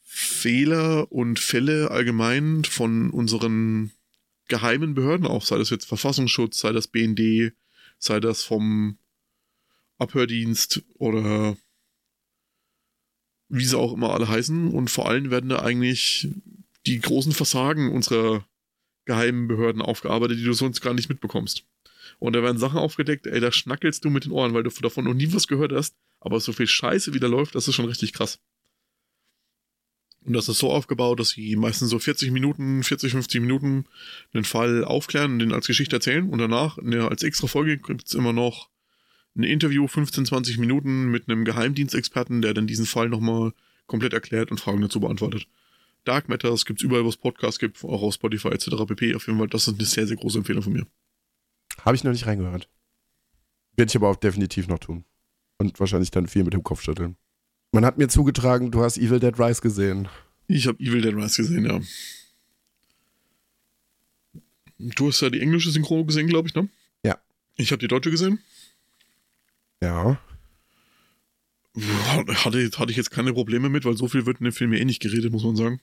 [0.02, 3.92] Fehler und Fälle allgemein von unseren
[4.48, 7.54] geheimen Behörden auch, sei das jetzt Verfassungsschutz, sei das BND,
[7.98, 8.98] sei das vom
[9.98, 11.56] Abhördienst oder
[13.48, 14.70] wie sie auch immer alle heißen.
[14.70, 16.28] Und vor allem werden da eigentlich
[16.86, 18.46] die großen Versagen unserer
[19.12, 21.66] geheimen Behörden aufgearbeitet, die du sonst gar nicht mitbekommst.
[22.20, 25.06] Und da werden Sachen aufgedeckt, ey, da schnackelst du mit den Ohren, weil du davon
[25.06, 25.96] noch nie was gehört hast.
[26.22, 28.40] Aber so viel Scheiße wie da läuft, das ist schon richtig krass.
[30.24, 33.86] Und das ist so aufgebaut, dass sie meistens so 40 Minuten, 40, 50 Minuten
[34.34, 36.30] einen Fall aufklären und den als Geschichte erzählen.
[36.30, 38.70] Und danach, als extra Folge, gibt es immer noch
[39.36, 43.54] ein Interview, 15, 20 Minuten mit einem Geheimdienstexperten, der dann diesen Fall nochmal
[43.88, 45.48] komplett erklärt und Fragen dazu beantwortet.
[46.04, 48.70] Dark Matters gibt es überall, wo es Podcasts gibt, auch auf Spotify etc.
[48.88, 49.16] pp.
[49.16, 50.88] Auf jeden Fall, das ist eine sehr, sehr große Empfehlung von mir.
[51.84, 52.70] Habe ich noch nicht reingehört.
[53.76, 55.06] Werde ich aber auch definitiv noch tun.
[55.58, 57.18] Und wahrscheinlich dann viel mit dem Kopf schütteln.
[57.72, 60.10] Man hat mir zugetragen, du hast Evil Dead Rise gesehen.
[60.48, 61.80] Ich habe Evil Dead Rise gesehen, ja.
[64.78, 66.68] Du hast ja die englische Synchro gesehen, glaube ich, ne?
[67.06, 67.18] Ja.
[67.56, 68.40] Ich habe die deutsche gesehen.
[69.82, 70.20] Ja.
[71.76, 74.84] Hatte, hatte ich jetzt keine Probleme mit, weil so viel wird in dem Film eh
[74.84, 75.80] nicht geredet, muss man sagen.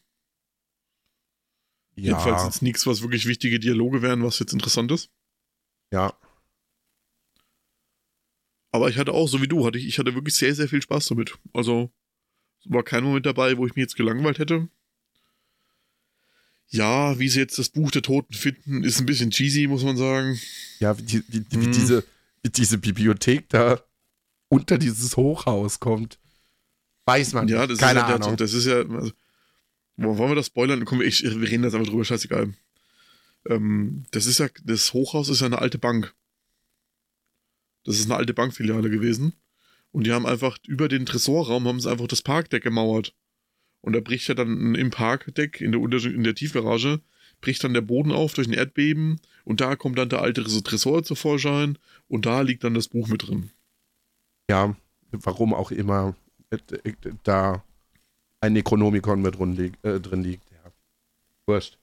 [1.99, 2.13] Ja.
[2.13, 5.11] Jedenfalls jetzt nichts, was wirklich wichtige Dialoge wären, was jetzt interessant ist.
[5.93, 6.15] Ja.
[8.71, 10.83] Aber ich hatte auch, so wie du, hatte ich, ich hatte wirklich sehr, sehr viel
[10.83, 11.37] Spaß damit.
[11.53, 11.91] Also,
[12.61, 14.69] es war kein Moment dabei, wo ich mich jetzt gelangweilt hätte.
[16.69, 19.97] Ja, wie sie jetzt das Buch der Toten finden, ist ein bisschen cheesy, muss man
[19.97, 20.39] sagen.
[20.81, 21.73] Ja, wie, die, wie, wie hm.
[21.73, 22.05] diese,
[22.43, 23.81] wie diese Bibliothek da
[24.49, 26.19] unter dieses Hochhaus kommt.
[27.07, 28.37] Weiß man ja, das Keine ist ja, Ahnung.
[28.37, 28.83] Das ist ja.
[28.83, 29.13] Also,
[29.99, 30.85] wollen wir das spoilern?
[30.85, 32.55] Komm, ich, wir reden jetzt einfach drüber, scheißegal.
[33.49, 36.15] Ähm, das ist ja, das Hochhaus ist ja eine alte Bank.
[37.85, 39.33] Das ist eine alte Bankfiliale gewesen.
[39.91, 43.15] Und die haben einfach über den Tresorraum haben sie einfach das Parkdeck gemauert.
[43.81, 47.01] Und da bricht ja dann im Parkdeck, in der, in der Tiefgarage,
[47.41, 51.05] bricht dann der Boden auf durch ein Erdbeben und da kommt dann der alte Tresor
[51.05, 53.51] zur Vorschein und da liegt dann das Buch mit drin.
[54.51, 54.77] Ja,
[55.13, 56.17] warum auch immer
[56.51, 56.59] äh,
[57.23, 57.65] da
[58.41, 59.85] ein Necronomicon mit drin liegt.
[59.85, 60.51] Äh, drin liegt.
[60.51, 60.71] Ja.
[61.47, 61.79] Wurscht.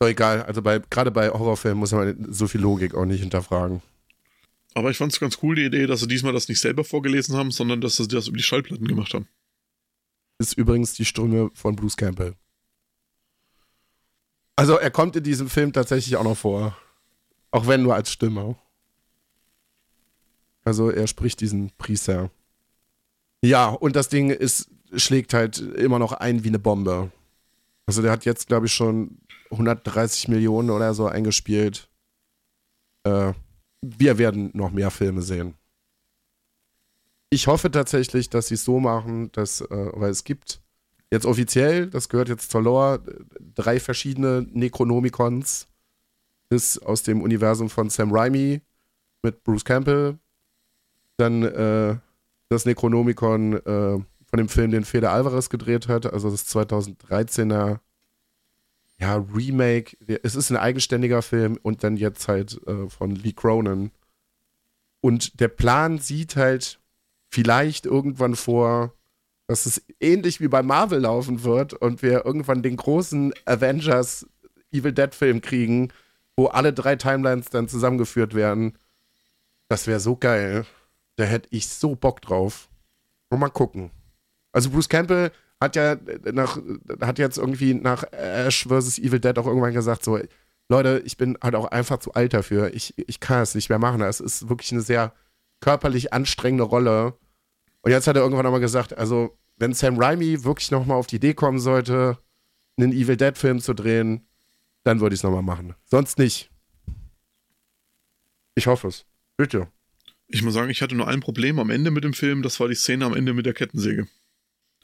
[0.00, 3.82] So egal, also bei, gerade bei Horrorfilmen muss man so viel Logik auch nicht hinterfragen.
[4.74, 7.36] Aber ich fand es ganz cool, die Idee, dass sie diesmal das nicht selber vorgelesen
[7.36, 9.26] haben, sondern dass sie das über die Schallplatten gemacht haben.
[10.38, 12.34] Ist übrigens die Stimme von Bruce Campbell.
[14.54, 16.76] Also er kommt in diesem Film tatsächlich auch noch vor.
[17.50, 18.56] Auch wenn nur als Stimme.
[20.64, 22.30] Also er spricht diesen Priester.
[23.42, 27.10] Ja, und das Ding ist, schlägt halt immer noch ein wie eine Bombe.
[27.86, 29.18] Also der hat jetzt, glaube ich, schon
[29.50, 31.88] 130 Millionen oder so eingespielt.
[33.04, 33.32] Äh,
[33.82, 35.54] wir werden noch mehr Filme sehen.
[37.30, 40.60] Ich hoffe tatsächlich, dass sie es so machen, dass, äh, weil es gibt
[41.10, 43.02] jetzt offiziell, das gehört jetzt zur Lore,
[43.54, 45.68] drei verschiedene Necronomicons.
[46.50, 48.62] Das aus dem Universum von Sam Raimi
[49.22, 50.18] mit Bruce Campbell.
[51.18, 51.96] Dann äh,
[52.48, 53.98] das Necronomicon äh,
[54.28, 57.80] von dem Film, den Fede Alvarez gedreht hat, also das 2013er
[59.00, 59.96] ja, Remake.
[60.22, 63.90] Es ist ein eigenständiger Film und dann jetzt halt äh, von Lee Cronin.
[65.00, 66.80] Und der Plan sieht halt
[67.30, 68.92] vielleicht irgendwann vor,
[69.46, 74.26] dass es ähnlich wie bei Marvel laufen wird und wir irgendwann den großen Avengers
[74.72, 75.92] Evil Dead Film kriegen,
[76.36, 78.76] wo alle drei Timelines dann zusammengeführt werden.
[79.68, 80.66] Das wäre so geil.
[81.16, 82.68] Da hätte ich so Bock drauf.
[83.30, 83.90] Mal gucken.
[84.52, 85.30] Also Bruce Campbell
[85.60, 85.96] hat ja
[86.32, 86.58] nach,
[87.00, 88.98] hat jetzt irgendwie nach Ash vs.
[88.98, 90.18] Evil Dead auch irgendwann gesagt, so,
[90.68, 92.74] Leute, ich bin halt auch einfach zu alt dafür.
[92.74, 94.00] Ich, ich kann es nicht mehr machen.
[94.02, 95.14] Es ist wirklich eine sehr
[95.60, 97.14] körperlich anstrengende Rolle.
[97.82, 101.16] Und jetzt hat er irgendwann nochmal gesagt, also, wenn Sam Raimi wirklich nochmal auf die
[101.16, 102.18] Idee kommen sollte,
[102.76, 104.26] einen Evil Dead-Film zu drehen,
[104.84, 105.74] dann würde ich es nochmal machen.
[105.84, 106.50] Sonst nicht.
[108.54, 109.04] Ich hoffe es.
[109.36, 109.68] Bitte.
[110.28, 112.68] Ich muss sagen, ich hatte nur ein Problem am Ende mit dem Film, das war
[112.68, 114.06] die Szene am Ende mit der Kettensäge.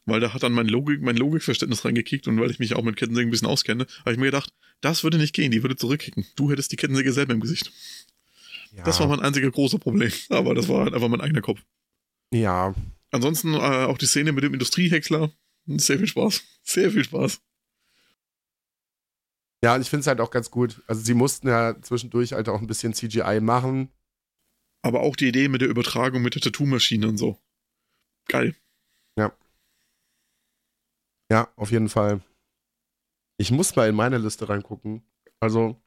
[0.07, 2.96] Weil da hat dann mein, Logik, mein Logikverständnis reingekickt und weil ich mich auch mit
[2.96, 6.26] Kettensägen ein bisschen auskenne, habe ich mir gedacht, das würde nicht gehen, die würde zurückkicken.
[6.36, 7.72] Du hättest die Kettensäge selber im Gesicht.
[8.72, 8.84] Ja.
[8.84, 10.12] Das war mein einziger großer Problem.
[10.28, 11.62] Aber das war halt einfach mein eigener Kopf.
[12.32, 12.74] Ja.
[13.11, 15.32] Ansonsten äh, auch die Szene mit dem Industriehäcksler.
[15.66, 16.42] Sehr viel Spaß.
[16.62, 17.40] Sehr viel Spaß.
[19.62, 20.82] Ja, und ich finde es halt auch ganz gut.
[20.86, 23.88] Also sie mussten ja zwischendurch halt auch ein bisschen CGI machen.
[24.82, 27.40] Aber auch die Idee mit der Übertragung mit der Tattoo-Maschine und so.
[28.28, 28.55] Geil.
[31.31, 31.49] Ja.
[31.57, 32.20] Auf jeden Fall.
[33.39, 35.03] Ich muss mal in meine Liste reingucken.
[35.41, 35.81] Also,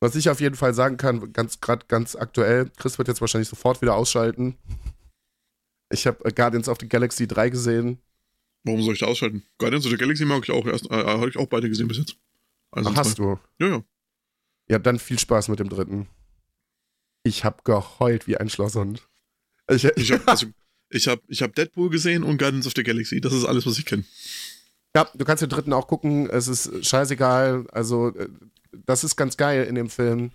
[0.00, 3.48] was ich auf jeden Fall sagen kann, ganz gerade ganz aktuell, Chris wird jetzt wahrscheinlich
[3.48, 4.58] sofort wieder ausschalten.
[5.92, 7.98] Ich habe äh, Guardians of the Galaxy 3 gesehen.
[8.64, 9.44] Warum soll ich da ausschalten?
[9.58, 11.98] Guardians of the Galaxy mag ich auch erst, äh, habe ich auch beide gesehen bis
[11.98, 12.16] jetzt.
[12.70, 13.38] Also Ach, hast du?
[13.58, 13.84] Ja, ja.
[14.68, 16.08] Ja, dann viel Spaß mit dem dritten.
[17.24, 19.08] Ich habe geheult wie ein Schlosshund.
[19.70, 20.46] Ich, ich habe also,
[20.92, 23.20] ich hab, ich hab Deadpool gesehen und Guardians of the Galaxy.
[23.20, 24.04] Das ist alles, was ich kenne.
[24.94, 26.28] Ja, du kannst den dritten auch gucken.
[26.28, 27.66] Es ist scheißegal.
[27.72, 28.28] Also, äh,
[28.86, 30.30] das ist ganz geil in dem Film,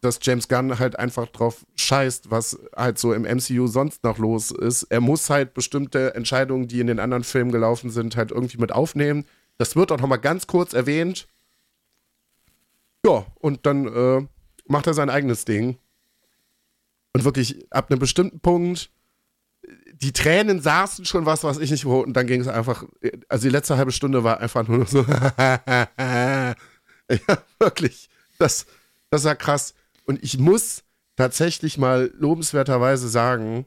[0.00, 4.50] dass James Gunn halt einfach drauf scheißt, was halt so im MCU sonst noch los
[4.50, 4.84] ist.
[4.84, 8.72] Er muss halt bestimmte Entscheidungen, die in den anderen Filmen gelaufen sind, halt irgendwie mit
[8.72, 9.24] aufnehmen.
[9.58, 11.28] Das wird auch nochmal ganz kurz erwähnt.
[13.06, 14.26] Ja, und dann äh,
[14.66, 15.78] macht er sein eigenes Ding.
[17.14, 18.90] Und wirklich ab einem bestimmten Punkt,
[19.94, 22.00] die Tränen saßen schon was, was ich nicht wo.
[22.00, 22.84] Und dann ging es einfach,
[23.28, 25.02] also die letzte halbe Stunde war einfach nur so.
[25.48, 26.54] ja,
[27.58, 28.08] wirklich.
[28.38, 28.66] Das,
[29.10, 29.74] das war krass.
[30.04, 30.82] Und ich muss
[31.16, 33.66] tatsächlich mal lobenswerterweise sagen,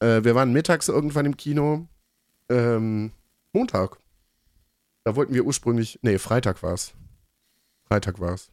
[0.00, 1.88] äh, wir waren mittags irgendwann im Kino.
[2.48, 3.12] Ähm,
[3.52, 3.98] Montag.
[5.04, 6.92] Da wollten wir ursprünglich, nee, Freitag war es.
[7.88, 8.50] Freitag war es.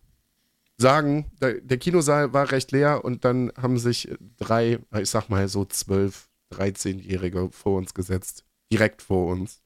[0.82, 5.64] Sagen, der, Kinosaal war recht leer und dann haben sich drei, ich sag mal so
[5.66, 8.44] zwölf, 13-Jährige vor uns gesetzt.
[8.72, 9.62] Direkt vor uns.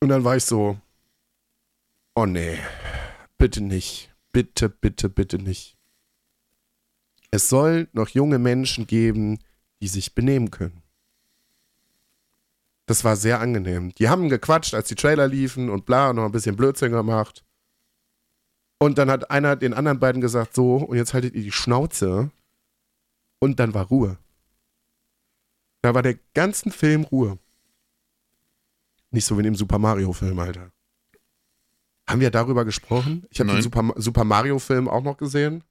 [0.00, 0.78] Und dann war ich so,
[2.14, 2.58] oh nee,
[3.38, 4.14] bitte nicht.
[4.32, 5.78] Bitte, bitte, bitte nicht.
[7.30, 9.38] Es soll noch junge Menschen geben,
[9.80, 10.82] die sich benehmen können.
[12.86, 13.94] Das war sehr angenehm.
[13.94, 17.44] Die haben gequatscht, als die Trailer liefen und bla, noch ein bisschen Blödsinn gemacht.
[18.78, 22.30] Und dann hat einer den anderen beiden gesagt, so, und jetzt haltet ihr die Schnauze.
[23.38, 24.18] Und dann war Ruhe.
[25.82, 27.38] Da war der ganzen Film Ruhe.
[29.10, 30.72] Nicht so wie in dem Super Mario-Film, Alter.
[32.08, 33.26] Haben wir darüber gesprochen?
[33.30, 35.62] Ich habe den Super, Super Mario-Film auch noch gesehen.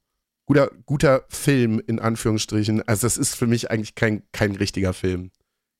[0.45, 2.87] Guter, guter Film, in Anführungsstrichen.
[2.87, 5.31] Also, das ist für mich eigentlich kein, kein richtiger Film.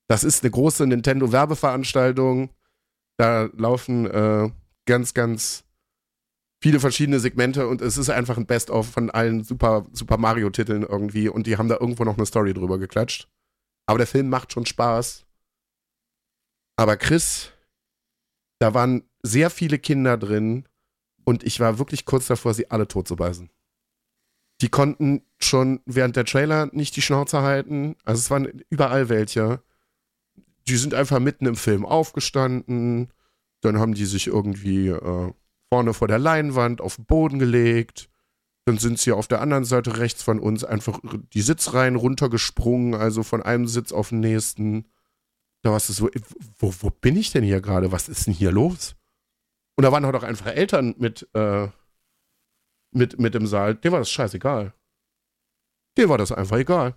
[0.08, 2.50] Das ist eine große Nintendo-Werbeveranstaltung.
[3.18, 4.50] Da laufen äh,
[4.86, 5.64] ganz, ganz
[6.64, 11.28] viele verschiedene Segmente und es ist einfach ein Best-of von allen Super, Super Mario-Titeln irgendwie
[11.28, 13.28] und die haben da irgendwo noch eine Story drüber geklatscht.
[13.86, 15.26] Aber der Film macht schon Spaß.
[16.78, 17.51] Aber Chris,
[18.59, 20.66] da waren sehr viele Kinder drin
[21.26, 23.49] und ich war wirklich kurz davor, sie alle tot zu beißen.
[24.61, 27.97] Die konnten schon während der Trailer nicht die Schnauze halten.
[28.05, 29.61] Also es waren überall welche
[30.68, 33.11] die sind einfach mitten im Film aufgestanden.
[33.61, 35.34] Dann haben die sich irgendwie äh,
[35.74, 38.08] vorne vor der Leinwand auf den Boden gelegt.
[38.66, 41.00] Dann sind sie auf der anderen Seite rechts von uns einfach
[41.34, 44.88] die Sitzreihen runtergesprungen, also von einem Sitz auf den nächsten.
[45.64, 46.12] Da warst du so,
[46.60, 47.92] wo, wo bin ich denn hier gerade?
[47.92, 48.96] Was ist denn hier los?
[49.76, 51.70] Und da waren halt auch einfach Eltern mit, äh,
[52.92, 53.74] mit, mit im Saal.
[53.74, 54.76] Dem war das scheißegal.
[55.98, 56.96] Dem war das einfach egal.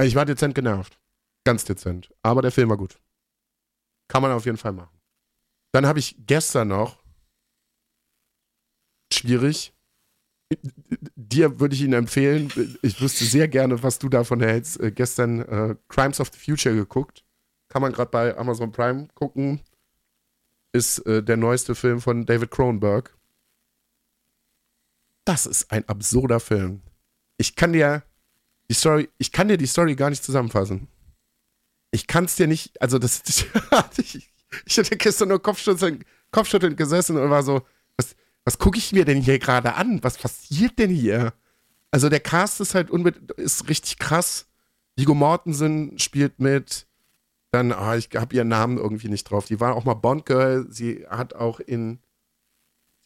[0.00, 0.98] Ich war dezent genervt.
[1.44, 2.10] Ganz dezent.
[2.22, 2.98] Aber der Film war gut.
[4.08, 4.98] Kann man auf jeden Fall machen.
[5.72, 7.01] Dann habe ich gestern noch.
[9.12, 9.72] Schwierig.
[11.16, 12.52] Dir würde ich ihn empfehlen.
[12.82, 14.80] Ich wüsste sehr gerne, was du davon hältst.
[14.80, 17.24] Äh, gestern äh, Crimes of the Future geguckt.
[17.68, 19.60] Kann man gerade bei Amazon Prime gucken.
[20.72, 23.16] Ist äh, der neueste Film von David Cronenberg.
[25.24, 26.82] Das ist ein absurder Film.
[27.38, 28.02] Ich kann dir
[28.68, 30.88] die Story, ich kann dir die Story gar nicht zusammenfassen
[31.92, 33.22] ich kann es dir nicht, also das,
[33.98, 34.32] ich,
[34.66, 37.62] ich hatte gestern nur Kopfschütteln, Kopfschütteln gesessen und war so,
[38.44, 40.02] was, gucke ich mir denn hier gerade an?
[40.02, 41.32] Was passiert denn hier?
[41.90, 42.90] Also der Cast ist halt
[43.36, 44.46] ist richtig krass.
[44.96, 46.86] Vigo Mortensen spielt mit,
[47.50, 49.46] Dann, ah, ich habe ihren Namen irgendwie nicht drauf.
[49.46, 50.66] Die war auch mal Bond Girl.
[50.70, 51.98] Sie hat auch in,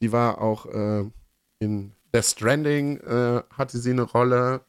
[0.00, 1.04] sie war auch äh,
[1.58, 4.62] in Death Stranding äh, hatte sie eine Rolle.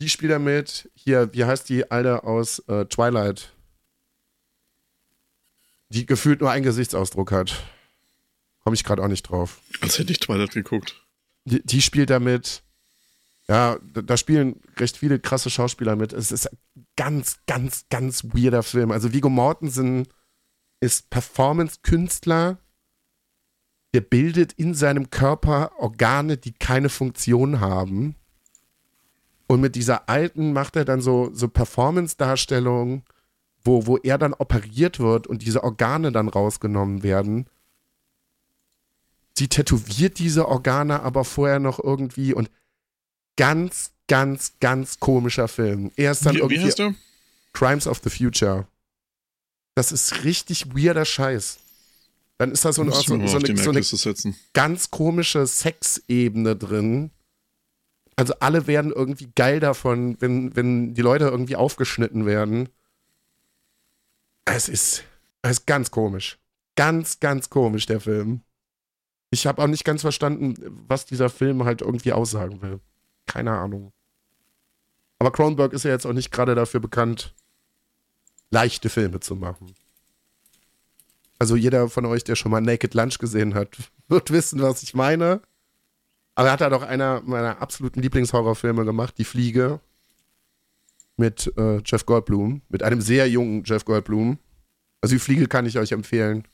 [0.00, 0.90] Die spielt da mit.
[0.94, 3.52] Hier, wie heißt die Alte aus äh, Twilight?
[5.88, 7.62] Die gefühlt nur einen Gesichtsausdruck hat.
[8.64, 9.60] Komme ich gerade auch nicht drauf.
[9.80, 11.02] Als hätte ich Twilight geguckt.
[11.44, 12.62] Die, die spielt damit.
[13.48, 16.12] Ja, da, da, spielen recht viele krasse Schauspieler mit.
[16.12, 18.92] Es ist ein ganz, ganz, ganz weirder Film.
[18.92, 20.06] Also Vigo Mortensen
[20.80, 22.58] ist Performance-Künstler.
[23.94, 28.14] Der bildet in seinem Körper Organe, die keine Funktion haben.
[29.48, 33.02] Und mit dieser alten macht er dann so, so Performance-Darstellungen,
[33.64, 37.46] wo, wo er dann operiert wird und diese Organe dann rausgenommen werden.
[39.36, 42.50] Sie tätowiert diese Organe aber vorher noch irgendwie und
[43.36, 45.90] ganz, ganz, ganz komischer Film.
[45.96, 46.94] Er ist dann Wie, wie irgendwie heißt der?
[47.52, 48.66] Crimes of the Future.
[49.74, 51.58] Das ist richtig weirder Scheiß.
[52.38, 57.10] Dann ist da so, ein, so, so, eine, so eine ganz komische Sexebene drin.
[58.16, 62.68] Also alle werden irgendwie geil davon, wenn, wenn die Leute irgendwie aufgeschnitten werden.
[64.44, 65.04] Es ist,
[65.42, 66.38] es ist ganz komisch.
[66.74, 68.42] Ganz, ganz komisch, der Film.
[69.32, 70.54] Ich habe auch nicht ganz verstanden,
[70.86, 72.80] was dieser Film halt irgendwie aussagen will.
[73.24, 73.90] Keine Ahnung.
[75.18, 77.34] Aber Cronenberg ist ja jetzt auch nicht gerade dafür bekannt,
[78.50, 79.74] leichte Filme zu machen.
[81.38, 83.74] Also jeder von euch, der schon mal Naked Lunch gesehen hat,
[84.08, 85.40] wird wissen, was ich meine.
[86.34, 89.80] Aber er hat halt auch einer meiner absoluten Lieblingshorrorfilme gemacht, Die Fliege.
[91.16, 92.60] Mit äh, Jeff Goldblum.
[92.68, 94.38] Mit einem sehr jungen Jeff Goldblum.
[95.00, 96.46] Also Die Fliege kann ich euch empfehlen.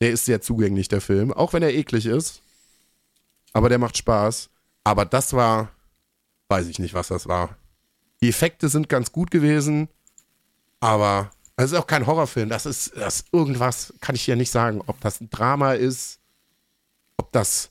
[0.00, 1.32] Der ist sehr zugänglich, der Film.
[1.32, 2.42] Auch wenn er eklig ist.
[3.52, 4.50] Aber der macht Spaß.
[4.84, 5.70] Aber das war,
[6.48, 7.56] weiß ich nicht, was das war.
[8.20, 9.88] Die Effekte sind ganz gut gewesen.
[10.80, 12.50] Aber das ist auch kein Horrorfilm.
[12.50, 14.82] Das ist, das ist irgendwas, kann ich hier nicht sagen.
[14.86, 16.20] Ob das ein Drama ist,
[17.16, 17.70] ob das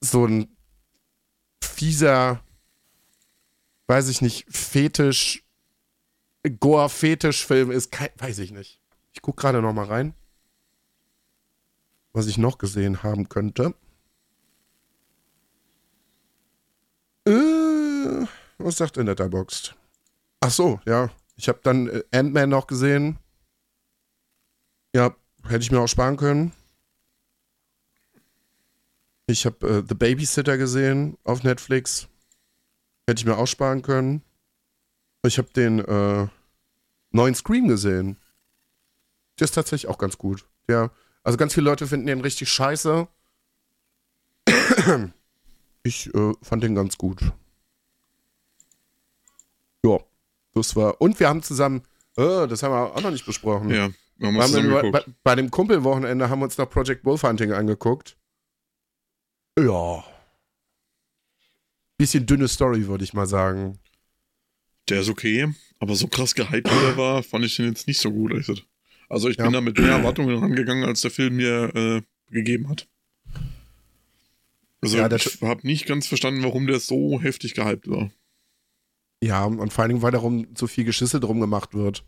[0.00, 0.56] so ein
[1.62, 2.40] fieser,
[3.88, 5.42] weiß ich nicht, Fetisch,
[6.60, 8.80] Gore-Fetisch-Film ist, weiß ich nicht.
[9.12, 10.14] Ich gucke gerade noch mal rein,
[12.16, 13.74] was ich noch gesehen haben könnte.
[17.26, 19.76] Äh, was sagt in Letterboxd?
[20.40, 21.10] Ach so, ja.
[21.36, 23.18] Ich habe dann äh, Ant-Man noch gesehen.
[24.94, 25.14] Ja,
[25.44, 26.52] hätte ich mir auch sparen können.
[29.26, 32.08] Ich habe äh, The Babysitter gesehen auf Netflix.
[33.06, 34.22] Hätte ich mir auch sparen können.
[35.26, 36.28] Ich habe den äh,
[37.10, 38.16] neuen Scream gesehen.
[39.38, 40.48] Der ist tatsächlich auch ganz gut.
[40.66, 40.90] Ja,
[41.26, 43.08] also ganz viele Leute finden den richtig scheiße.
[45.82, 47.20] Ich äh, fand den ganz gut.
[49.84, 50.00] Ja,
[50.52, 51.00] das war.
[51.00, 51.82] Und wir haben zusammen,
[52.16, 53.70] äh, das haben wir auch noch nicht besprochen.
[53.70, 57.04] Ja, wir haben Wir haben zusammen bei, bei, dem Kumpelwochenende haben wir uns noch Project
[57.04, 58.16] Wolfhunting angeguckt.
[59.56, 60.02] Ja.
[61.98, 63.78] Bisschen dünne Story, würde ich mal sagen.
[64.88, 68.00] Der ist okay, aber so krass gehypt wie der war, fand ich den jetzt nicht
[68.00, 68.32] so gut.
[68.32, 68.66] ehrlich gesagt.
[69.08, 69.44] Also ich Ja.
[69.44, 72.02] bin da mit mehr Erwartungen rangegangen, als der Film mir äh,
[72.32, 72.88] gegeben hat.
[74.82, 78.10] Also Ja, ich habe nicht ganz verstanden, warum der so heftig gehypt war.
[79.22, 82.04] Ja, und vor allen Dingen, weil darum so viel Geschissel drum gemacht wird.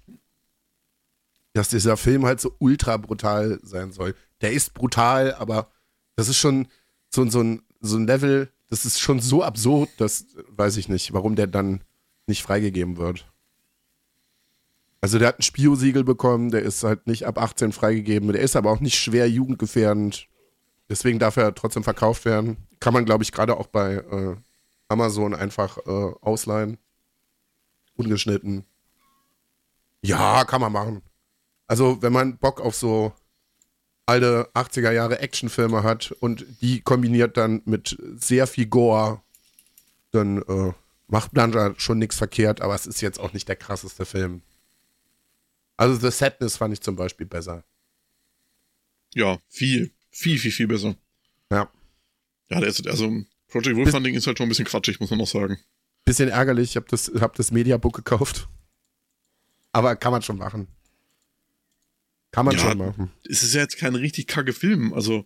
[1.55, 4.15] Dass dieser Film halt so ultra brutal sein soll.
[4.43, 5.73] Der ist brutal, aber
[6.17, 6.69] das ist schon
[7.09, 11.13] so, so, ein, so ein Level, das ist schon so absurd, dass weiß ich nicht,
[11.15, 11.83] warum der dann
[12.27, 13.27] nicht freigegeben wird.
[15.01, 18.57] Also der hat ein Spio-Siegel bekommen, der ist halt nicht ab 18 freigegeben, der ist
[18.57, 20.29] aber auch nicht schwer jugendgefährdend.
[20.89, 22.57] Deswegen darf er trotzdem verkauft werden.
[22.81, 24.37] Kann man, glaube ich, gerade auch bei äh,
[24.89, 26.79] Amazon einfach äh, ausleihen.
[27.95, 28.65] Ungeschnitten.
[30.03, 31.03] Ja, kann man machen.
[31.67, 33.13] Also, wenn man Bock auf so
[34.07, 39.21] alte 80er Jahre Actionfilme hat und die kombiniert dann mit sehr viel Gore,
[40.13, 40.73] dann äh,
[41.09, 44.43] macht man da schon nichts verkehrt, aber es ist jetzt auch nicht der krasseste Film.
[45.79, 47.65] Also The Sadness fand ich zum Beispiel besser.
[49.15, 50.97] Ja, viel, viel, viel, viel besser.
[51.51, 51.73] Ja.
[52.51, 53.11] Ja, der ist, also
[53.49, 55.59] Project Wolfhunting ist halt schon ein bisschen quatschig, muss man noch sagen.
[56.05, 58.49] Bisschen ärgerlich, ich habe das, hab das Mediabook gekauft.
[59.73, 60.67] Aber kann man schon machen.
[62.33, 62.61] Kann man Ja.
[62.61, 63.11] schon machen.
[63.29, 65.25] Es ist ja jetzt kein richtig kacke Film, also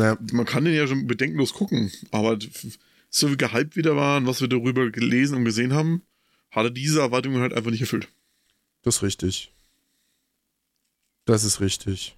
[0.00, 0.16] Ja.
[0.32, 2.38] man kann den ja schon bedenkenlos gucken, aber
[3.10, 6.02] so wie gehypt wieder war und was wir darüber gelesen und gesehen haben,
[6.50, 8.08] hat er diese Erwartungen halt einfach nicht erfüllt.
[8.82, 9.52] Das ist richtig.
[11.24, 12.16] Das ist richtig.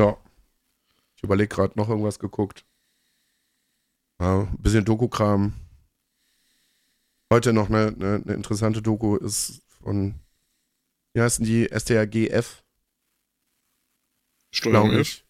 [0.00, 0.16] Ja.
[1.16, 2.64] Ich überlege gerade noch irgendwas geguckt.
[4.20, 5.54] Ja, ein bisschen Doku-Kram.
[7.32, 10.14] Heute noch eine, eine, eine interessante Doku ist von,
[11.14, 11.68] wie heißen die?
[11.68, 12.62] STRGF?
[14.52, 15.00] Steuerung F.
[15.00, 15.24] ich.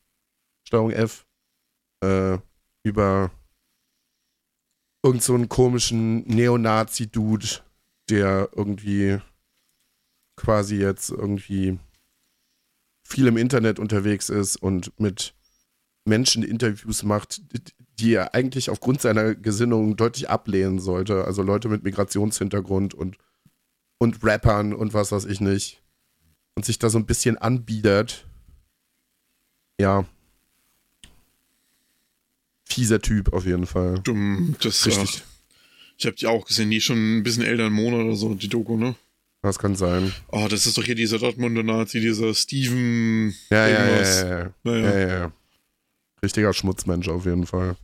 [0.64, 1.26] Steuerung F.
[2.03, 2.39] Äh,
[2.83, 3.31] über
[5.03, 7.62] irgend so einen komischen Neonazi-Dude,
[8.11, 9.18] der irgendwie
[10.36, 11.78] quasi jetzt irgendwie
[13.04, 15.34] viel im Internet unterwegs ist und mit
[16.04, 17.42] Menschen Interviews macht,
[17.98, 21.24] die er eigentlich aufgrund seiner Gesinnung deutlich ablehnen sollte.
[21.24, 23.18] Also Leute mit Migrationshintergrund und,
[23.98, 25.82] und Rappern und was weiß ich nicht.
[26.56, 28.26] Und sich da so ein bisschen anbiedert.
[29.80, 30.04] Ja.
[32.64, 33.98] Fieser Typ auf jeden Fall.
[34.00, 35.24] Dumm, das Richtig.
[36.01, 38.34] Ich habe die auch gesehen, die ist schon ein bisschen älter, einen Monat oder so,
[38.34, 38.94] die Doku, ne?
[39.42, 40.12] Das kann sein.
[40.32, 43.34] Oh, das ist doch hier dieser Dortmunder Nazi, dieser Steven.
[43.51, 44.78] Ja, ja, ja, ja, ja.
[44.80, 45.32] Ja, ja.
[46.22, 47.76] Richtiger Schmutzmensch auf jeden Fall.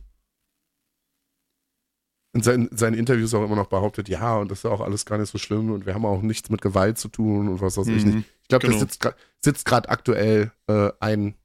[2.33, 5.17] In seinen, seinen Interviews auch immer noch behauptet, ja, und das ist auch alles gar
[5.17, 7.87] nicht so schlimm und wir haben auch nichts mit Gewalt zu tun und was weiß
[7.87, 8.15] ich Mhm.
[8.17, 8.27] nicht.
[8.43, 8.83] Ich glaube, Genau.
[8.83, 11.35] der sitzt gerade aktuell äh, ein,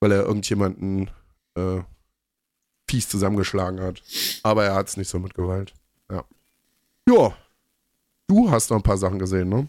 [0.00, 1.10] weil er irgendjemanden
[1.56, 1.80] äh,
[2.88, 4.02] fies zusammengeschlagen hat.
[4.42, 5.74] Aber er hat es nicht so mit Gewalt.
[6.10, 6.24] Ja.
[7.08, 7.36] Ja.
[8.28, 9.68] Du hast noch ein paar Sachen gesehen, ne?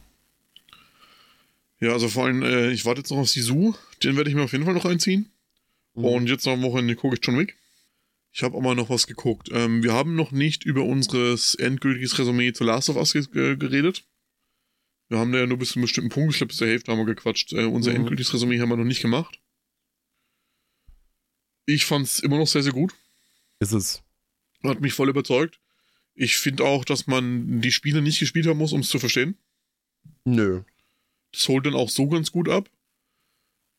[1.79, 3.73] Ja, also vor allem, äh, ich warte jetzt noch auf Sisu.
[4.03, 5.31] Den werde ich mir auf jeden Fall noch einziehen.
[5.93, 6.05] Mhm.
[6.05, 7.55] Und jetzt noch am Wochenende gucke ich John Wick.
[8.31, 9.49] Ich habe auch mal noch was geguckt.
[9.51, 13.57] Ähm, wir haben noch nicht über unseres endgültiges Resümee zu Last of Us ge ge-
[13.57, 14.05] geredet.
[15.09, 16.91] Wir haben da ja nur bis zu einem bestimmten Punkt, ich glaube bis zur Hälfte
[16.91, 17.53] haben wir gequatscht.
[17.53, 17.97] Äh, unser Mhm.
[17.97, 19.39] endgültiges Resümee haben wir noch nicht gemacht.
[21.65, 22.93] Ich fand's immer noch sehr, sehr gut.
[23.59, 24.03] Ist es.
[24.63, 25.59] Hat mich voll überzeugt.
[26.13, 29.37] Ich finde auch, dass man die Spiele nicht gespielt haben muss, um es zu verstehen.
[30.25, 30.63] Nö.
[31.31, 32.69] Das holt dann auch so ganz gut ab.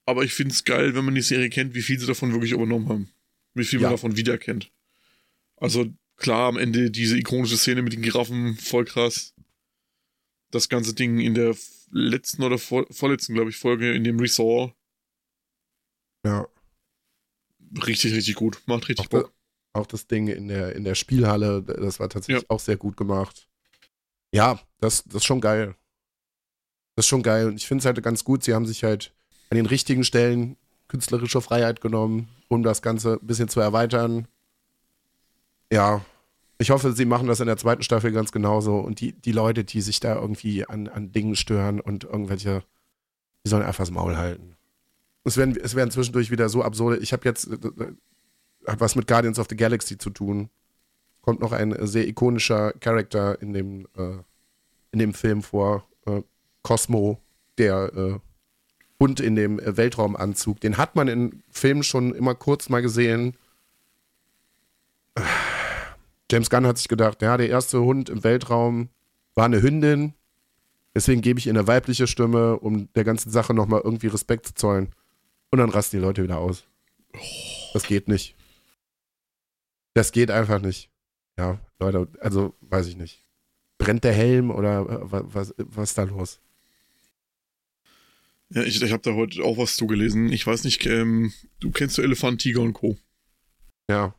[0.07, 2.53] Aber ich finde es geil, wenn man die Serie kennt, wie viel sie davon wirklich
[2.53, 3.11] übernommen haben.
[3.55, 3.89] Wie viel Ja.
[3.89, 4.71] man davon wiedererkennt.
[5.57, 9.35] Also klar, am Ende diese ikonische Szene mit den Giraffen, voll krass.
[10.51, 11.57] Das ganze Ding in der
[11.91, 14.75] letzten oder vor, vorletzten, glaube ich, Folge in dem Resort.
[16.25, 16.47] Ja.
[17.87, 18.63] Richtig, richtig gut.
[18.67, 19.33] Macht richtig Auch, Bock.
[19.73, 22.49] Auch das Ding in der, in der Spielhalle, das war tatsächlich Ja.
[22.51, 23.49] auch sehr gut gemacht.
[24.33, 25.75] Ja, das, das ist schon geil.
[26.97, 27.47] Das ist schon geil.
[27.47, 29.15] Und ich finde es halt ganz gut, sie haben sich halt
[29.51, 30.57] an den richtigen Stellen
[30.89, 34.27] künstlerische Freiheit genommen, um das Ganze ein bisschen zu erweitern.
[35.73, 36.05] Ja,
[36.59, 38.79] ich hoffe, sie machen das in der zweiten Staffel ganz genauso.
[38.79, 42.65] Und die, die Leute, die sich da irgendwie an, an Dingen stören und irgendwelche,
[43.45, 44.57] die sollen einfach das Maul halten.
[45.25, 46.99] Es werden, es werden zwischendurch wieder so absurde.
[46.99, 47.49] Ich habe jetzt,
[48.69, 50.51] hat was mit Guardians of the Galaxy zu tun.
[51.23, 54.19] Kommt noch ein äh, sehr ikonischer Charakter in dem, äh,
[54.93, 55.87] in dem Film vor.
[56.07, 56.23] Äh,
[56.63, 57.19] Cosmo,
[57.57, 58.19] der äh,
[59.01, 60.61] Hund in dem äh, Weltraumanzug.
[60.61, 63.37] Den hat man in Filmen schon immer kurz mal gesehen.
[66.31, 68.89] James Gunn hat sich gedacht, ja, der erste Hund im Weltraum
[69.35, 70.15] war eine Hündin.
[70.95, 74.55] Deswegen gebe ich ihr eine weibliche Stimme, um der ganzen Sache nochmal irgendwie Respekt zu
[74.55, 74.95] zollen.
[75.51, 76.65] Und dann rasten die Leute wieder aus.
[77.73, 78.38] Das geht nicht.
[79.99, 80.91] Das geht einfach nicht.
[81.37, 83.25] Ja, Leute, also weiß ich nicht.
[83.79, 86.39] Brennt der Helm oder äh, wa- was, was ist da los?
[88.51, 90.33] Ja, ich, ich habe da heute auch was zugelesen.
[90.33, 92.97] Ich weiß nicht, ähm, du kennst du Elefant, Tiger und Co.
[93.91, 94.15] Ja,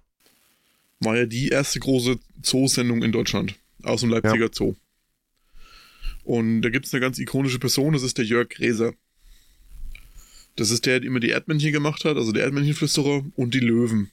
[1.00, 3.56] war ja die erste große Zoo-Sendung in Deutschland.
[3.84, 4.76] Aus dem Leipziger Zoo.
[6.26, 8.94] Und da gibt es eine ganz ikonische Person, das ist der Jörg Gräser.
[10.58, 14.12] Das ist der, der immer die Erdmännchen gemacht hat, also der Erdmännchenflüsterer und die Löwen.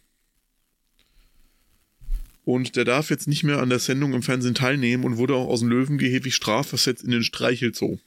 [2.47, 5.49] Und der darf jetzt nicht mehr an der Sendung im Fernsehen teilnehmen und wurde auch
[5.49, 7.99] aus dem Löwengehege strafversetzt in den Streichelzoo.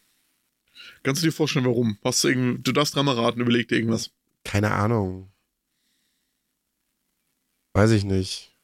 [1.04, 1.98] Kannst du dir vorstellen, warum?
[2.06, 4.12] Hast du, irgend, du darfst dreimal raten, überleg dir irgendwas.
[4.46, 5.30] keine Ahnung.
[7.74, 8.56] Weiß ich nicht.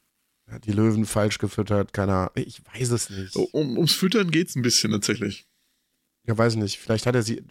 [0.46, 2.32] Hat die Löwen falsch gefüttert, keine Ahnung.
[2.36, 3.36] Ich weiß es nicht.
[3.36, 5.46] Um, ums Füttern geht's ein bisschen tatsächlich.
[6.26, 6.78] Ja, weiß ich nicht.
[6.78, 7.42] Vielleicht hat er sie.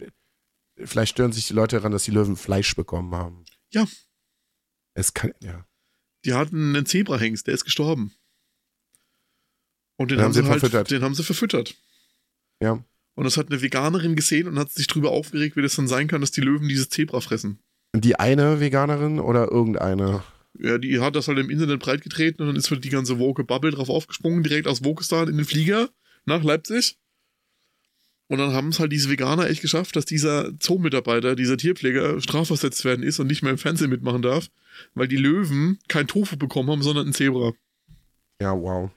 [0.76, 3.44] Vielleicht stören sich die Leute daran, dass die Löwen Fleisch bekommen haben.
[3.70, 3.86] Ja.
[4.94, 5.32] Es kann.
[5.40, 5.64] Ja.
[6.26, 8.12] Die hatten einen Zebrahengst, der ist gestorben.
[9.96, 10.90] Und den, Den haben, sie halt, verfüttert.
[10.90, 11.74] den haben sie verfüttert.
[12.60, 12.84] Ja.
[13.14, 16.08] Und das hat eine Veganerin gesehen und hat sich drüber aufgeregt, wie das dann sein
[16.08, 17.60] kann, dass die Löwen dieses Zebra fressen.
[17.94, 20.22] Die eine Veganerin oder irgendeine?
[20.58, 23.44] Ja, die hat das halt im Internet breitgetreten und dann ist halt die ganze Woke
[23.44, 25.88] Bubble drauf aufgesprungen, direkt aus Wokistan in den Flieger
[26.26, 26.98] nach Leipzig.
[28.28, 32.84] Und dann haben es halt diese Veganer echt geschafft, dass dieser Zoomitarbeiter, dieser Tierpfleger strafversetzt
[32.84, 34.48] werden ist und nicht mehr im Fernsehen mitmachen darf,
[34.94, 37.52] weil die Löwen kein Tofu bekommen haben, sondern ein Zebra.
[38.40, 38.90] Ja, wow.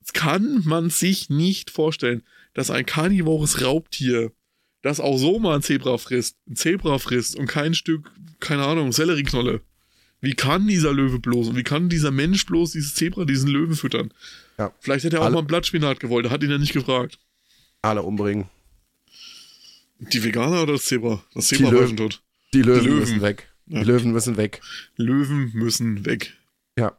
[0.00, 2.22] Das kann man sich nicht vorstellen,
[2.52, 4.30] dass ein karnivores Raubtier,
[4.82, 8.92] das auch so mal ein Zebra frisst, ein Zebra frisst und kein Stück, keine Ahnung,
[8.92, 9.62] Sellerieknolle.
[10.20, 13.74] Wie kann dieser Löwe bloß und wie kann dieser Mensch bloß dieses Zebra, diesen Löwen
[13.74, 14.12] füttern?
[14.58, 14.72] Ja.
[14.80, 17.18] Vielleicht hätte er auch Alle- mal ein Blattspinat gewollt, hat ihn ja nicht gefragt.
[17.82, 18.48] Alle umbringen.
[19.98, 21.22] Die Veganer oder das Zebra?
[21.34, 21.96] Das Die Zebra Löwen.
[21.96, 22.22] läuft tot.
[22.52, 22.98] Die Löwen, Löwen.
[23.00, 23.48] müssen weg.
[23.66, 23.80] Ja.
[23.80, 24.60] Die Löwen müssen weg.
[24.96, 26.34] Löwen müssen weg.
[26.78, 26.96] Ja,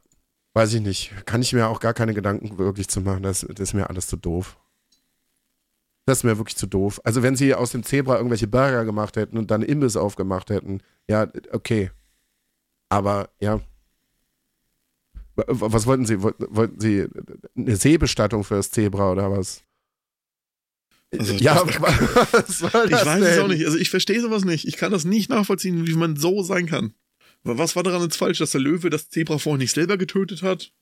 [0.54, 1.14] weiß ich nicht.
[1.26, 3.24] Kann ich mir auch gar keine Gedanken wirklich zu machen.
[3.24, 4.58] Das, das ist mir alles zu doof.
[6.06, 7.02] Das ist mir wirklich zu doof.
[7.04, 10.82] Also wenn sie aus dem Zebra irgendwelche Burger gemacht hätten und dann Imbiss aufgemacht hätten,
[11.08, 11.92] ja, okay.
[12.90, 13.60] Aber ja.
[15.36, 16.22] Was wollten sie?
[16.24, 17.08] Wollten wollten sie
[17.56, 19.64] eine Seebestattung für das Zebra oder was?
[21.18, 23.44] Also, ja, was soll Ich das weiß es denn?
[23.44, 23.66] auch nicht.
[23.66, 24.68] Also ich verstehe sowas nicht.
[24.68, 26.94] Ich kann das nicht nachvollziehen, wie man so sein kann.
[27.44, 30.74] Was war daran jetzt falsch, dass der Löwe das Zebra vorher nicht selber getötet hat?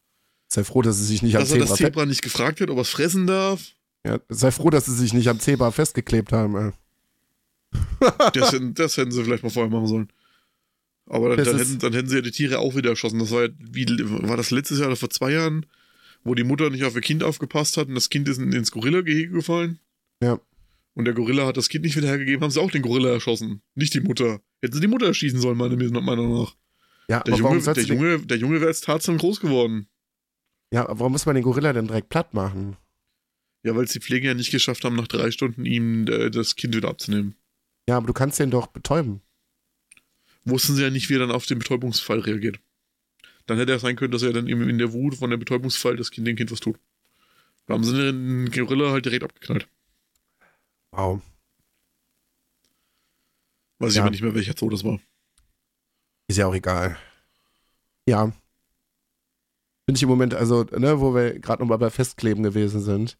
[0.48, 2.70] Sei froh, dass sie sich nicht am Dass er Zebra, das Zebra nicht gefragt hat,
[2.70, 3.62] ob er es fressen darf?
[4.06, 6.56] ja, sei froh, dass sie sich nicht am Zebra festgeklebt haben.
[6.56, 6.72] ey.
[8.34, 10.10] Das, hätten- das hätten sie vielleicht mal vorher machen sollen.
[11.08, 13.20] Aber dann, dann, hätten, dann hätten sie ja die Tiere auch wieder erschossen.
[13.20, 13.86] Das war ja, wie,
[14.28, 15.66] war das letztes Jahr oder vor zwei Jahren,
[16.24, 18.72] wo die Mutter nicht auf ihr Kind aufgepasst hat und das Kind ist in, ins
[18.72, 19.80] Gorilla-Gehege gefallen?
[20.22, 20.40] Ja.
[20.94, 23.62] Und der Gorilla hat das Kind nicht wieder hergegeben, haben sie auch den Gorilla erschossen.
[23.76, 24.40] Nicht die Mutter.
[24.62, 26.56] Hätten sie die Mutter erschießen sollen, meiner Meinung nach.
[27.10, 29.40] Ja, Der aber warum Junge, sollst der den- Junge, der Junge wäre als Tarzan groß
[29.42, 29.88] geworden.
[30.72, 32.78] Ja, aber warum muss man den Gorilla denn direkt platt machen?
[33.64, 36.56] Ja, weil es die Pflege ja nicht geschafft haben, nach drei Stunden ihm äh, das
[36.56, 37.36] Kind wieder abzunehmen.
[37.88, 39.22] Ja, aber du kannst den doch betäuben.
[40.46, 42.60] Wussten sie ja nicht, wie er dann auf den Betäubungsfall reagiert.
[43.48, 45.96] Dann hätte er sein können, dass er dann eben in der Wut von dem Betäubungsfall
[45.98, 46.78] das Kind, dem Kind was tut.
[47.68, 49.68] Da haben sie den Gorilla halt direkt abgeknallt.
[50.96, 51.22] Wow.
[53.80, 54.04] Weiß ich Ja.
[54.04, 55.00] aber nicht mehr, welcher Zoo das war.
[56.28, 56.98] Ist ja auch egal.
[58.08, 58.32] Ja.
[59.86, 63.18] Bin ich im Moment, also, ne, wo wir gerade nochmal bei Festkleben gewesen sind.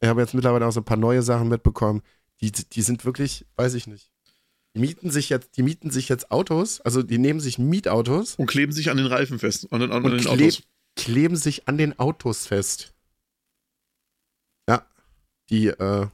[0.00, 2.02] Ich habe jetzt mittlerweile auch so ein paar neue Sachen mitbekommen.
[2.40, 4.10] Die, die sind wirklich, weiß ich nicht.
[4.74, 8.46] Die mieten sich jetzt, die mieten sich jetzt Autos, also die nehmen sich Mietautos, Und
[8.46, 9.72] kleben sich an den Reifen fest.
[9.72, 10.62] An den, an Und den kleb- Autos.
[10.96, 12.94] kleben sich an den Autos fest.
[14.68, 14.86] Ja.
[15.50, 16.08] Die äh,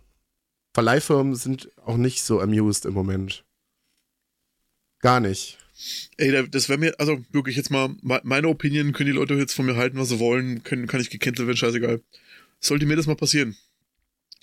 [0.75, 3.45] Verleihfirmen sind auch nicht so amused im Moment.
[5.01, 5.59] Gar nicht.
[6.17, 9.35] Ey, da- das wäre mir, also wirklich jetzt mal, me- meine Opinion, können die Leute
[9.35, 12.03] jetzt von mir halten, was sie wollen, können, kann ich gecancelt werden, scheißegal.
[12.61, 13.57] Sollte mir das mal passieren.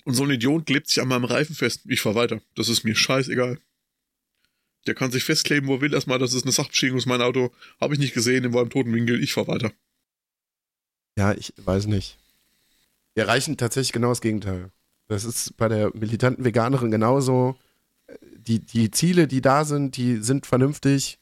[0.04, 2.40] Und so ein Idiot klebt sich an meinem Reifen fest, ich fahr weiter.
[2.54, 3.58] Das ist mir scheißegal.
[4.86, 7.52] Der kann sich festkleben, wo er will, erstmal, das ist eine Sachbeschädigung, ist mein Auto.
[7.80, 9.72] Habe ich nicht gesehen, war im toten Winkel, ich fahr weiter.
[11.16, 12.18] Ja, ich weiß nicht.
[13.16, 14.72] Die erreichen tatsächlich genau das Gegenteil.
[15.12, 17.56] Das ist bei der militanten Veganerin genauso.
[18.36, 21.18] Die, die Ziele, die da sind, die sind vernünftig,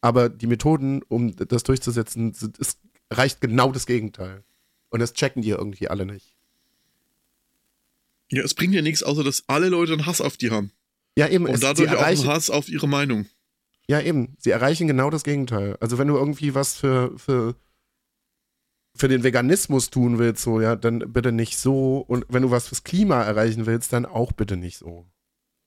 [0.00, 2.78] aber die Methoden, um das durchzusetzen, sind, es
[3.10, 4.44] reicht genau das Gegenteil.
[4.90, 6.34] Und das checken die irgendwie alle nicht.
[8.30, 10.70] Ja, es bringt ja nichts, außer dass alle Leute einen Hass auf die haben.
[11.16, 11.46] Ja, eben.
[11.46, 13.26] Und es, dadurch auch einen Hass auf ihre Meinung.
[13.88, 14.36] ja, eben.
[14.38, 15.76] Sie erreichen genau das Gegenteil.
[15.80, 17.56] Also, wenn du irgendwie was für, für,
[18.94, 21.98] für den Veganismus tun willst, so, ja, dann bitte nicht so.
[21.98, 25.06] Und wenn du was fürs Klima erreichen willst, dann auch bitte nicht so.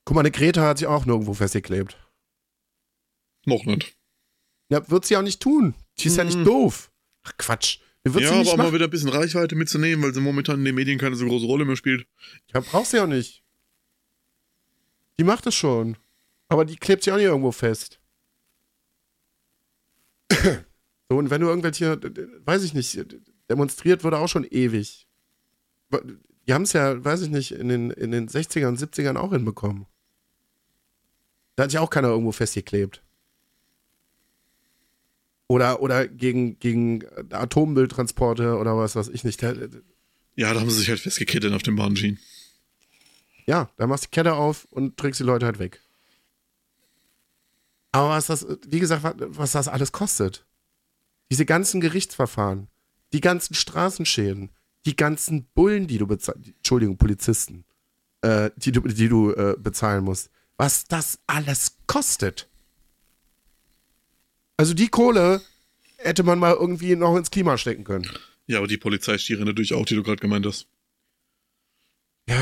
[0.04, 1.96] Guck mal, eine Greta hat sich auch nirgendwo festgeklebt.
[3.44, 3.96] Noch nicht.
[4.68, 5.74] Ja, wird sie auch nicht tun.
[5.98, 6.44] Die ist ja nicht Mhm.
[6.44, 6.90] doof.
[7.24, 7.78] Ach, Quatsch.
[8.04, 8.74] Wird ja, sie aber nicht auch mal machen.
[8.74, 11.64] wieder ein bisschen Reichweite mitzunehmen, weil sie momentan in den Medien keine so große Rolle
[11.64, 12.06] mehr spielt.
[12.54, 13.42] Ja, brauchst du ja auch nicht.
[15.18, 15.96] Die macht es schon.
[16.48, 17.98] Aber die klebt sich auch nicht irgendwo fest.
[21.08, 22.00] So, und wenn du irgendwelche,
[22.44, 22.98] weiß ich nicht,
[23.48, 25.06] demonstriert wurde auch schon ewig.
[26.46, 29.32] Die haben es ja, weiß ich nicht, in den, in den 60ern und 70ern auch
[29.32, 29.86] hinbekommen.
[31.54, 33.02] Da hat sich auch keiner irgendwo festgeklebt.
[35.48, 39.42] Oder, oder gegen, gegen Atommülltransporte oder was weiß ich nicht.
[39.42, 39.52] Ja,
[40.52, 42.18] da haben sie sich halt festgekettet auf den Bahnschienen.
[43.46, 45.80] Ja, da machst du die Kette auf und trägst die Leute halt weg.
[47.92, 50.45] Aber was das, wie gesagt, was das alles kostet.
[51.30, 52.68] Diese ganzen Gerichtsverfahren,
[53.12, 54.50] die ganzen Straßenschäden,
[54.84, 57.64] die ganzen Bullen, die du bezahlst, Entschuldigung, Polizisten,
[58.22, 60.30] äh, die du, die du äh, bezahlen musst.
[60.56, 62.48] Was das alles kostet.
[64.56, 65.42] Also die Kohle
[65.98, 68.08] hätte man mal irgendwie noch ins Klima stecken können.
[68.46, 70.66] Ja, aber die Polizeistiere natürlich auch, die du gerade gemeint hast.
[72.28, 72.38] Ja,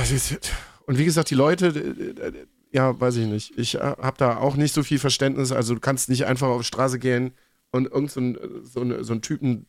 [0.86, 3.58] und wie gesagt, die Leute, äh, äh, ja, weiß ich nicht.
[3.58, 5.52] Ich habe da auch nicht so viel Verständnis.
[5.52, 7.32] Also du kannst nicht einfach auf die Straße gehen
[7.74, 9.66] und irgend so, ein, so, ein, so einen Typen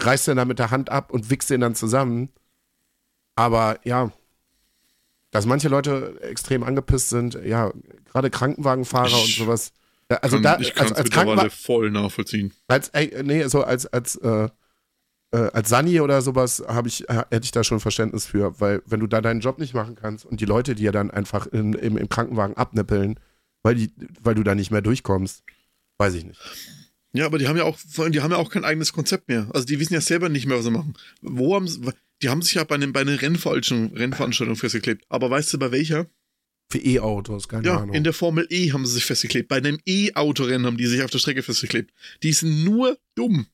[0.00, 2.30] reißt du da mit der Hand ab und wichst den dann zusammen.
[3.34, 4.12] Aber ja,
[5.30, 7.72] dass manche Leute extrem angepisst sind, ja,
[8.06, 9.72] gerade Krankenwagenfahrer und Ich sowas.
[10.10, 12.52] Ja, Also Kann, da, ich kann als, es als mittlerweile Krankenwagen, voll nachvollziehen.
[12.68, 14.48] als, ey, nee, so als, als, äh,
[15.32, 19.00] äh, als Sani oder sowas habe ich, hätte ich da schon Verständnis für, weil wenn
[19.00, 21.96] du da deinen Job nicht machen kannst und die Leute dir dann einfach in, im,
[21.98, 23.20] im Krankenwagen abnippeln,
[23.62, 23.92] weil, die,
[24.22, 25.42] weil du da nicht mehr durchkommst,
[25.98, 26.40] weiß ich nicht.
[27.14, 29.28] Ja, aber die haben ja auch, vor allem, die haben ja auch kein eigenes Konzept
[29.28, 29.48] mehr.
[29.54, 30.94] Also die wissen ja selber nicht mehr, was sie machen.
[31.22, 31.80] Wo haben sie,
[32.22, 35.04] die haben sich ja bei, einem, bei einer Rennveranstaltung, Rennveranstaltung festgeklebt.
[35.08, 36.06] Aber weißt du, bei welcher?
[36.70, 37.94] Für E-Autos, keine Ja, Ahnung.
[37.94, 39.48] in der Formel E haben sie sich festgeklebt.
[39.48, 41.92] Bei einem E-Autorennen haben die sich auf der Strecke festgeklebt.
[42.22, 43.46] Die sind nur dumm.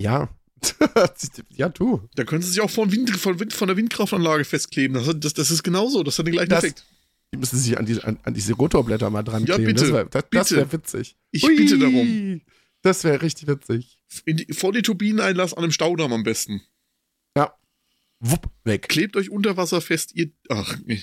[0.00, 0.28] ja.
[1.56, 2.06] ja, du.
[2.16, 4.94] Da können sie sich auch von, Wind, von, Wind, von der Windkraftanlage festkleben.
[4.94, 6.02] Das, das, das ist genauso.
[6.02, 6.84] Das hat den gleichen Das- Effekt.
[7.32, 9.74] Die müssen sich an, die, an, an diese Rotorblätter mal dran Ja, kleben.
[9.74, 11.16] bitte, Das wäre das, das wär witzig.
[11.30, 12.40] Ich bitte darum.
[12.82, 13.98] Das wäre richtig witzig.
[14.26, 16.62] Die, vor die Turbineneinlass an einem Staudamm am besten.
[17.36, 17.54] Ja.
[18.18, 18.88] Wupp, weg.
[18.88, 20.30] Klebt euch unter Wasser fest, ihr.
[20.48, 21.02] Ach, nee.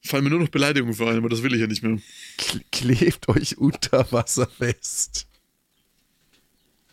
[0.00, 1.98] Fallen mir nur noch Beleidigungen für ein, aber das will ich ja nicht mehr.
[2.38, 5.26] Kle- Klebt euch unter Wasser fest.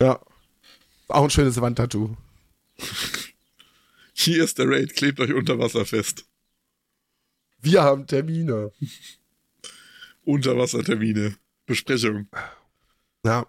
[0.00, 0.20] Ja.
[1.08, 2.16] Auch ein schönes Wandtattoo.
[4.12, 6.26] Hier ist der Raid, klebt euch unter Wasser fest.
[7.66, 8.70] Wir haben Termine.
[10.24, 11.34] Unterwassertermine.
[11.66, 12.28] Besprechung.
[13.24, 13.44] Ja.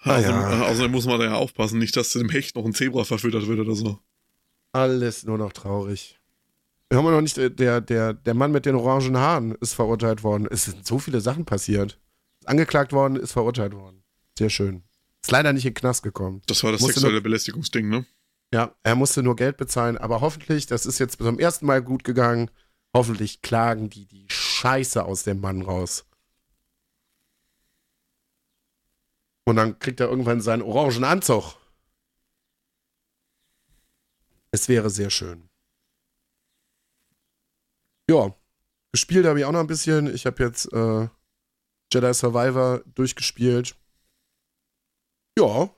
[0.00, 0.50] Ah, ja.
[0.52, 3.04] äh, Außerdem muss man da ja aufpassen, nicht, dass zu dem Hecht noch ein Zebra
[3.04, 4.00] verfüttert wird oder so.
[4.72, 6.18] Alles nur noch traurig.
[6.88, 10.24] Wir haben noch nicht, äh, der, der, der Mann mit den orangen Haaren ist verurteilt
[10.24, 10.48] worden.
[10.50, 12.00] Es sind so viele Sachen passiert.
[12.46, 14.02] Angeklagt worden, ist verurteilt worden.
[14.36, 14.82] Sehr schön.
[15.22, 16.42] Ist leider nicht in den Knast gekommen.
[16.46, 18.06] Das war das Musste sexuelle Belästigungsding, ne?
[18.52, 22.02] Ja, er musste nur Geld bezahlen, aber hoffentlich, das ist jetzt zum ersten Mal gut
[22.02, 22.50] gegangen,
[22.94, 26.04] hoffentlich klagen die die Scheiße aus dem Mann raus.
[29.44, 31.54] Und dann kriegt er irgendwann seinen orangen Anzug.
[34.52, 35.48] Es wäre sehr schön.
[38.08, 38.34] Ja,
[38.92, 40.12] gespielt habe ich auch noch ein bisschen.
[40.12, 41.08] Ich habe jetzt äh,
[41.92, 43.76] Jedi Survivor durchgespielt.
[45.38, 45.70] Ja,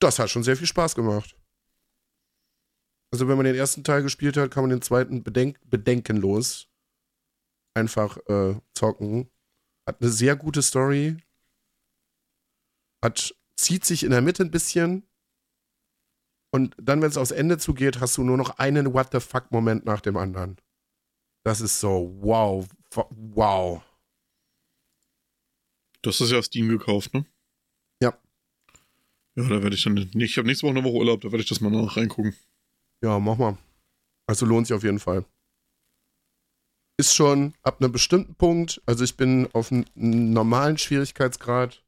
[0.00, 1.36] das hat schon sehr viel Spaß gemacht.
[3.14, 6.68] Also wenn man den ersten Teil gespielt hat, kann man den zweiten bedenk bedenkenlos
[7.72, 9.30] einfach äh, zocken.
[9.86, 11.18] Hat eine sehr gute Story.
[13.04, 15.08] Hat, zieht sich in der Mitte ein bisschen.
[16.52, 19.84] Und dann, wenn es aufs Ende zugeht, hast du nur noch einen What the fuck-Moment
[19.84, 20.56] nach dem anderen.
[21.44, 22.66] Das ist so, wow,
[23.10, 23.80] wow.
[26.02, 27.24] Das ja auf Steam gekauft, ne?
[28.02, 28.18] Ja.
[29.36, 30.10] Ja, da werde ich dann.
[30.14, 32.34] Ich habe nächste Woche eine Woche Urlaub, da werde ich das mal nach reingucken.
[33.04, 33.58] Ja, mach mal.
[34.26, 35.26] Also lohnt sich auf jeden Fall.
[36.96, 41.84] Ist schon ab einem bestimmten Punkt, also ich bin auf einem normalen Schwierigkeitsgrad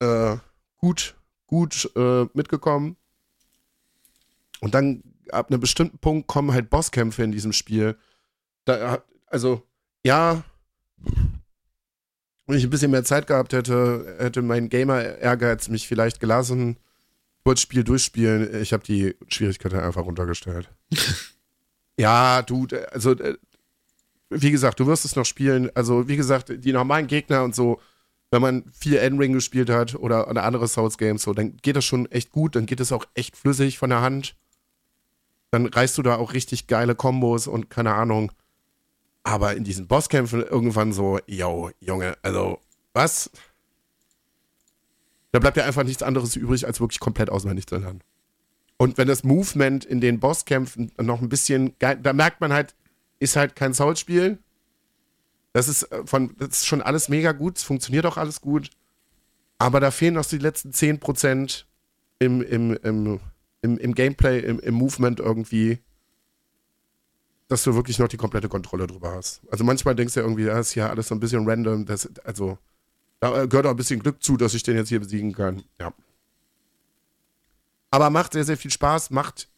[0.00, 0.38] äh,
[0.78, 1.14] gut,
[1.46, 2.96] gut äh, mitgekommen.
[4.60, 7.96] Und dann ab einem bestimmten Punkt kommen halt Bosskämpfe in diesem Spiel.
[8.64, 9.62] Da, hat- also,
[10.04, 10.42] ja,
[12.48, 16.76] wenn ich ein bisschen mehr Zeit gehabt hätte, hätte mein Gamer-Ehrgeiz mich vielleicht gelassen
[17.44, 18.62] kurz Spiel durchspielen.
[18.62, 20.68] Ich habe die Schwierigkeit einfach runtergestellt.
[21.98, 23.36] ja, du, also äh,
[24.30, 25.70] wie gesagt, du wirst es noch spielen.
[25.74, 27.80] Also wie gesagt, die normalen Gegner und so,
[28.30, 31.84] wenn man viel Endring gespielt hat oder, oder andere Souls Games, so, dann geht das
[31.84, 32.54] schon echt gut.
[32.54, 34.36] Dann geht es auch echt flüssig von der Hand.
[35.50, 38.30] Dann reißt du da auch richtig geile Kombos und keine Ahnung.
[39.24, 42.60] Aber in diesen Bosskämpfen irgendwann so, yo, Junge, also
[42.92, 43.30] was?
[45.32, 48.02] Da bleibt ja einfach nichts anderes übrig, als wirklich komplett auswendig zu lernen.
[48.76, 52.74] Und wenn das Movement in den Bosskämpfen noch ein bisschen, geil, da merkt man halt,
[53.18, 54.38] ist halt kein Souls-Spiel.
[55.52, 58.70] Das ist äh, von, das ist schon alles mega gut, es funktioniert auch alles gut.
[59.58, 61.64] Aber da fehlen noch die letzten 10%
[62.18, 63.20] im, im, im,
[63.60, 65.80] im, im Gameplay, im, im Movement irgendwie,
[67.48, 69.42] dass du wirklich noch die komplette Kontrolle drüber hast.
[69.50, 72.08] Also manchmal denkst du ja irgendwie, das ist ja alles so ein bisschen random, das,
[72.24, 72.58] also
[73.20, 75.62] da äh, gehört auch ein bisschen Glück zu, dass ich den jetzt hier besiegen kann.
[75.78, 75.92] Ja.
[77.90, 79.10] Aber macht sehr, sehr viel Spaß.
[79.10, 79.48] Macht,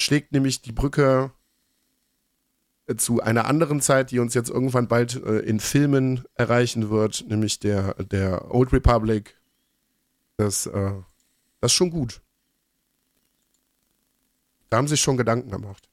[0.00, 1.32] schlägt nämlich die Brücke
[2.86, 7.24] äh, zu einer anderen Zeit, die uns jetzt irgendwann bald äh, in Filmen erreichen wird,
[7.28, 9.36] nämlich der, der Old Republic.
[10.36, 10.92] Das, äh,
[11.60, 12.22] das ist schon gut.
[14.70, 15.88] Da haben sich schon Gedanken gemacht.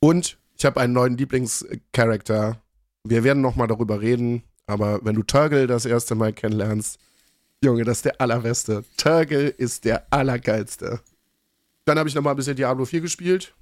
[0.00, 2.60] Und ich habe einen neuen Lieblingscharakter.
[3.04, 6.98] Wir werden noch mal darüber reden, aber wenn du Turgle das erste Mal kennenlernst,
[7.64, 8.84] Junge, das ist der allerbeste.
[8.96, 11.00] Turgle ist der allergeilste.
[11.84, 13.54] Dann habe ich noch mal ein bisschen Diablo 4 gespielt.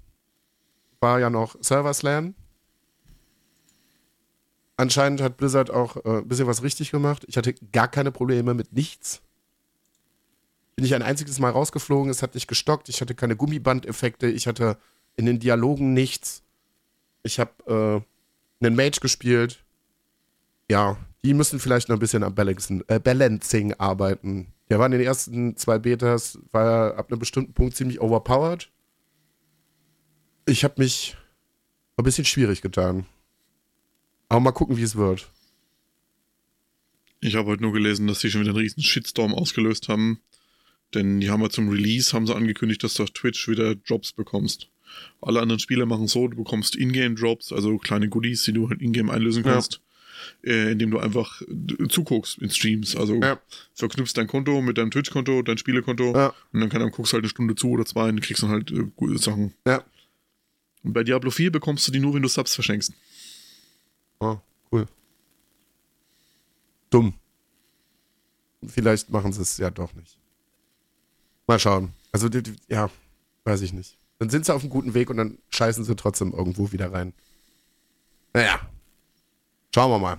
[1.01, 2.35] War ja noch Server Slam.
[4.77, 7.25] Anscheinend hat Blizzard auch äh, ein bisschen was richtig gemacht.
[7.29, 9.21] Ich hatte gar keine Probleme mit nichts.
[10.77, 14.47] Bin ich ein einziges Mal rausgeflogen, es hat nicht gestockt, ich hatte keine Gummibandeffekte, ich
[14.47, 14.79] hatte
[15.17, 16.43] in den Dialogen nichts.
[17.23, 18.11] Ich habe äh,
[18.61, 19.65] einen Mage gespielt.
[20.71, 24.53] Ja, die müssen vielleicht noch ein bisschen am Balancing, äh, Balancing arbeiten.
[24.71, 28.71] Der war in den ersten zwei Betas, war er ab einem bestimmten Punkt ziemlich overpowered.
[30.47, 31.17] Ich habe mich
[31.97, 33.07] ein bisschen schwierig getan.
[34.29, 35.29] Aber mal gucken, wie es wird.
[37.21, 40.21] Ich habe heute nur gelesen, dass sie schon wieder einen riesen Shitstorm ausgelöst haben,
[40.95, 44.13] Denn die haben ja zum Release, haben sie angekündigt, dass du auf Twitch wieder Drops
[44.13, 44.69] bekommst.
[45.21, 49.13] Alle anderen Spiele machen so, du bekommst Ingame-Drops, also kleine Goodies, die du halt Ingame
[49.13, 49.53] einlösen Ja.
[49.53, 49.81] kannst,
[50.45, 52.97] äh, indem du einfach äh, zuguckst in Streams.
[52.97, 53.39] Also Ja.
[53.75, 56.35] verknüpfst dein Konto mit deinem Twitch-Konto, dein Spielekonto Ja.
[56.53, 58.71] und dann kann dann guckst halt eine Stunde zu oder zwei und kriegst dann halt
[58.71, 59.55] äh, gute Sachen.
[59.67, 59.85] Ja.
[60.83, 62.93] Und bei Diablo 4 bekommst du die nur, wenn du Subs verschenkst.
[64.21, 64.39] Oh,
[64.73, 64.87] cool.
[66.91, 67.15] Dumm.
[68.67, 70.19] Vielleicht machen sie es ja doch nicht.
[71.47, 71.93] Mal schauen.
[72.13, 72.29] Also,
[72.69, 72.91] ja,
[73.45, 73.97] weiß ich nicht.
[74.21, 77.15] Dann sind sie auf einem guten Weg und dann scheißen sie trotzdem irgendwo wieder rein.
[78.35, 78.71] Naja.
[79.75, 80.19] Schauen wir mal.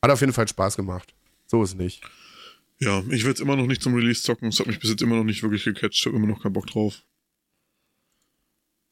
[0.00, 1.14] Hat auf jeden Fall Spaß gemacht.
[1.46, 2.02] So ist nicht.
[2.78, 4.48] Ja, ich werde es immer noch nicht zum Release zocken.
[4.48, 5.98] Es hat mich bis jetzt immer noch nicht wirklich gecatcht.
[5.98, 7.02] Ich habe immer noch keinen Bock drauf.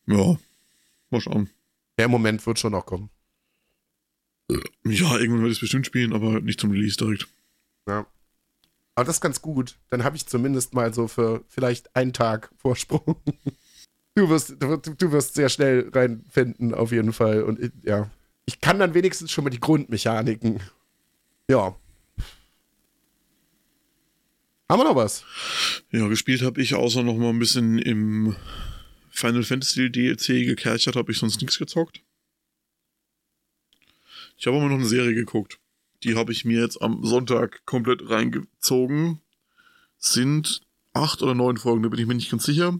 [0.06, 0.36] Ja,
[1.10, 1.48] mal schauen.
[1.98, 3.10] Der Moment wird schon noch kommen.
[4.50, 7.28] Ja, irgendwann werde ich es bestimmt spielen, aber nicht zum Release direkt.
[7.86, 8.06] Ja.
[8.94, 9.76] Aber das ist ganz gut.
[9.90, 13.16] Dann habe ich zumindest mal so für vielleicht einen Tag Vorsprung.
[14.14, 17.44] Du wirst, du, du wirst sehr schnell reinfinden, auf jeden Fall.
[17.44, 18.10] Und ja,
[18.44, 20.60] ich kann dann wenigstens schon mal die Grundmechaniken.
[21.48, 21.74] Ja.
[24.68, 25.24] Haben wir noch was?
[25.90, 28.36] Ja, gespielt habe ich außer noch mal ein bisschen im
[29.08, 32.02] Final Fantasy DLC gekerchert, habe ich sonst nichts gezockt.
[34.36, 35.58] Ich habe aber noch eine Serie geguckt.
[36.04, 39.20] Die habe ich mir jetzt am Sonntag komplett reingezogen.
[39.98, 42.78] Sind acht oder neun Folgen, da bin ich mir nicht ganz sicher.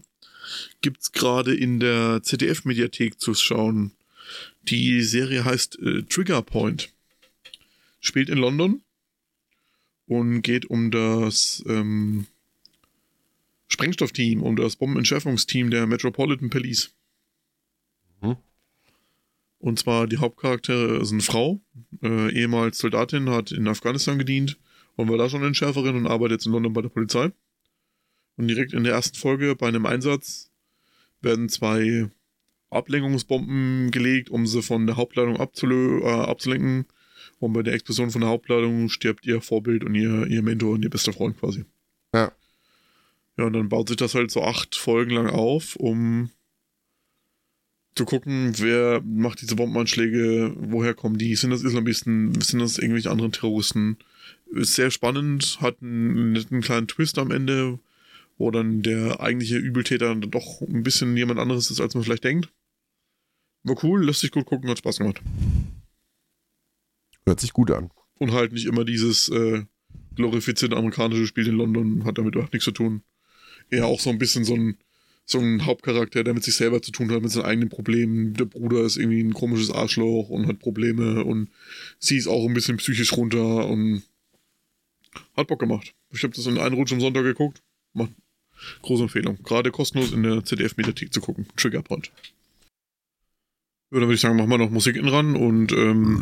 [0.81, 3.93] Gibt's gerade in der ZDF-Mediathek zu schauen.
[4.63, 6.89] Die Serie heißt äh, Trigger Point.
[7.99, 8.81] Spielt in London
[10.07, 12.27] und geht um das ähm,
[13.67, 16.91] Sprengstoffteam, um das Bombenentschärfungsteam der Metropolitan Police.
[18.21, 18.37] Mhm.
[19.63, 21.61] Und zwar die Hauptcharaktere eine Frau,
[22.01, 24.57] äh, ehemals Soldatin, hat in Afghanistan gedient
[24.97, 27.31] und war da schon Entschärferin und arbeitet jetzt in London bei der Polizei.
[28.35, 30.51] Und direkt in der ersten Folge bei einem Einsatz
[31.21, 32.09] werden zwei
[32.71, 36.85] Ablenkungsbomben gelegt, um sie von der Hauptladung äh, abzulenken.
[37.39, 40.83] Und bei der Explosion von der Hauptladung stirbt ihr Vorbild und ihr, ihr Mentor und
[40.83, 41.63] ihr bester Freund quasi.
[42.13, 42.33] Ja.
[43.37, 46.31] Ja, und dann baut sich das halt so acht Folgen lang auf, um
[47.95, 53.11] zu gucken, wer macht diese Bombenanschläge, woher kommen die, sind das Islamisten, sind das irgendwelche
[53.11, 53.97] anderen Terroristen.
[54.51, 57.79] Ist sehr spannend, hat einen netten kleinen Twist am Ende,
[58.37, 62.23] wo dann der eigentliche Übeltäter dann doch ein bisschen jemand anderes ist, als man vielleicht
[62.23, 62.49] denkt.
[63.63, 65.21] War cool, lässt sich gut gucken, hat Spaß gemacht.
[67.25, 67.89] Hört sich gut an.
[68.15, 69.63] Und halt nicht immer dieses äh,
[70.15, 73.03] glorifizierte amerikanische Spiel in London, hat damit überhaupt nichts zu tun.
[73.69, 74.77] Eher auch so ein bisschen so ein,
[75.25, 78.33] so ein Hauptcharakter, der mit sich selber zu tun hat, mit seinen eigenen Problemen.
[78.33, 81.49] Der Bruder ist irgendwie ein komisches Arschloch und hat Probleme und
[81.99, 84.03] sie ist auch ein bisschen psychisch runter und
[85.35, 85.93] hat Bock gemacht.
[86.11, 87.61] Ich habe das in einem Rutsch am Sonntag geguckt.
[87.93, 88.11] Macht
[88.81, 89.41] große Empfehlung.
[89.43, 91.47] Gerade kostenlos in der ZDF-Mediathek zu gucken.
[91.55, 92.11] Trigger Point.
[93.91, 96.21] Ja, dann würde ich sagen, machen wir noch Musik in ran und ähm,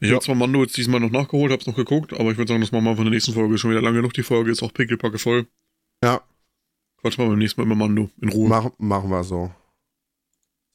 [0.00, 2.60] ich habe zwar Mando jetzt diesmal noch nachgeholt, hab's noch geguckt, aber ich würde sagen,
[2.60, 4.12] das machen wir von der nächsten Folge schon wieder lange genug.
[4.12, 5.46] Die Folge ist auch pickelpacke voll.
[6.02, 6.22] Ja,
[6.98, 8.48] Quatsch mal beim nächsten Mal über Mando in Ruhe.
[8.48, 9.52] mach, machen wir so.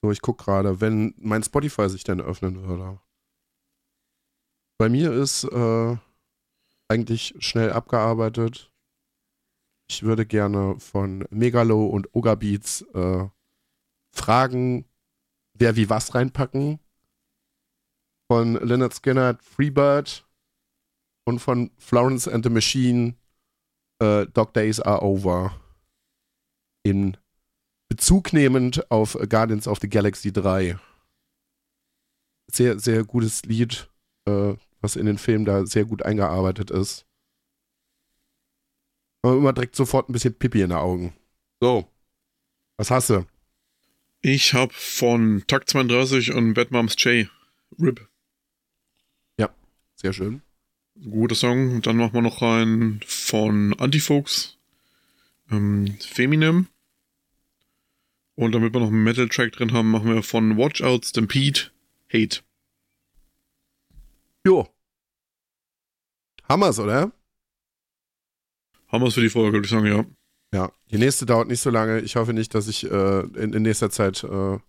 [0.02, 3.00] So, ich gucke gerade, wenn mein Spotify sich denn öffnen würde.
[4.80, 5.98] Bei mir ist äh,
[6.88, 8.72] eigentlich schnell abgearbeitet.
[9.90, 13.28] Ich würde gerne von Megalo und Oga Beats äh,
[14.12, 14.86] fragen,
[15.54, 16.80] wer wie was reinpacken.
[18.32, 20.26] Von Leonard Skinner Freebird
[21.26, 23.16] und von Florence and the Machine
[24.00, 25.61] äh, Dog Days Are Over.
[26.84, 27.18] In
[27.90, 30.78] Bezug nehmend auf Guardians of the Galaxy 3.
[32.48, 33.90] Sehr, sehr gutes Lied,
[34.26, 37.06] äh, was in den Film da sehr gut eingearbeitet ist.
[39.22, 41.14] Aber immer direkt sofort ein bisschen Pipi in den Augen.
[41.60, 41.88] So.
[42.78, 43.26] Was hast du?
[44.22, 47.30] Ich habe von Takt 32 und Bad Moms J.
[47.80, 48.12] RIP.
[50.02, 50.42] Sehr schön.
[51.00, 51.82] Guter Song.
[51.84, 54.58] Dann machen wir noch rein von Antifolks.
[55.52, 56.68] Ähm, Feminem.
[58.36, 61.72] Und damit wir noch einen Metal-Track drin haben, machen wir von Watch Out Stampede
[62.12, 62.40] Hate.
[64.46, 64.68] Jo.
[66.50, 67.12] Hammers, oder?
[68.92, 70.06] Es für die Folge, würde ich sagen, ja.
[70.54, 70.72] Ja.
[70.92, 72.02] Die nächste dauert nicht so lange.
[72.02, 74.60] Ich hoffe nicht, dass ich äh, in, in nächster Zeit äh,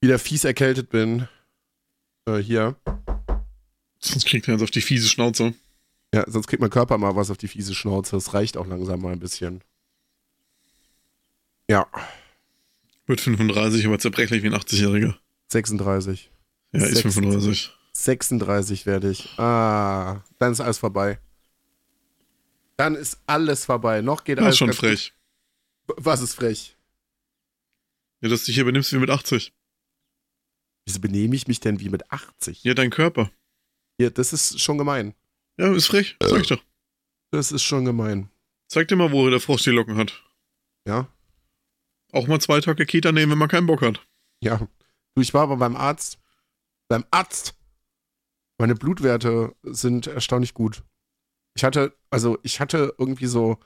[0.00, 1.28] wieder fies erkältet bin.
[2.26, 2.76] Äh, hier.
[4.00, 5.54] Sonst kriegt er jetzt auf die fiese Schnauze.
[6.14, 8.16] Ja, sonst kriegt mein Körper mal was auf die fiese Schnauze.
[8.16, 9.62] Das reicht auch langsam mal ein bisschen.
[11.68, 11.86] Ja,
[13.06, 15.14] Wird 35, aber zerbrechlich wie ein 80-Jähriger.
[15.48, 16.30] 36.
[16.72, 17.70] Ja, ist 35.
[17.92, 19.38] 36 werde ich.
[19.38, 21.18] Ah, dann ist alles vorbei.
[22.76, 24.00] Dann ist alles vorbei.
[24.00, 25.12] Noch geht Das alles ist schon frech.
[25.86, 25.96] gut.
[25.98, 26.76] Was ist frech?
[28.20, 29.52] Ja, dass du dich hier benimmst wie mit 80.
[30.86, 32.64] Wieso benehme ich mich denn wie mit 80?
[32.64, 33.30] Ja, dein Körper.
[33.98, 35.14] Ja, das ist schon gemein.
[35.60, 36.16] Ja, ist frech.
[36.22, 36.62] Sag ich doch.
[37.32, 38.30] Das ist schon gemein.
[38.68, 40.24] Zeig dir mal, wo der Frosch die Locken hat.
[40.88, 41.06] Ja?
[42.12, 44.00] Auch mal zwei Tage Kita nehmen, wenn man keinen Bock hat.
[44.42, 44.66] Ja.
[45.14, 46.18] Du, ich war aber beim Arzt.
[46.88, 47.54] Beim Arzt.
[48.58, 50.82] Meine Blutwerte sind erstaunlich gut.
[51.54, 53.58] Ich hatte, also ich hatte irgendwie so,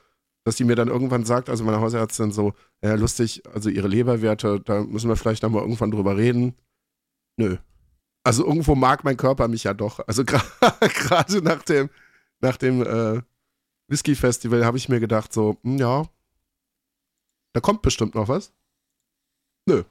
[0.44, 4.60] dass die mir dann irgendwann sagt, also meine Hausärztin so, ja, lustig, also ihre Leberwerte,
[4.60, 6.56] da müssen wir vielleicht nochmal irgendwann drüber reden.
[7.36, 7.58] Nö.
[8.24, 10.00] Also irgendwo mag mein Körper mich ja doch.
[10.06, 10.24] Also
[10.80, 11.90] gerade nach dem,
[12.40, 13.22] nach dem äh,
[13.88, 16.08] Whisky-Festival habe ich mir gedacht, so, hm, ja,
[17.52, 18.52] da kommt bestimmt noch was.
[19.66, 19.84] Nö.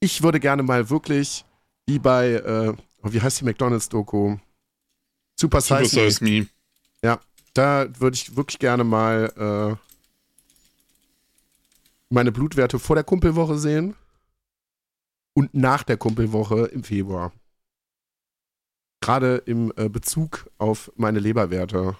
[0.00, 1.44] Ich würde gerne mal wirklich,
[1.86, 4.38] wie bei, äh, wie heißt die McDonalds-Doku?
[5.38, 6.10] Super Super Size Me.
[6.10, 6.48] Size Me.
[7.54, 9.76] Da würde ich wirklich gerne mal äh,
[12.08, 13.94] meine Blutwerte vor der Kumpelwoche sehen
[15.34, 17.32] und nach der Kumpelwoche im Februar.
[19.00, 21.96] Gerade im äh, Bezug auf meine Leberwerte.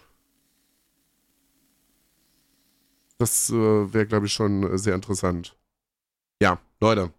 [3.18, 3.54] Das äh,
[3.92, 5.56] wäre, glaube ich, schon äh, sehr interessant.
[6.40, 7.12] Ja, Leute.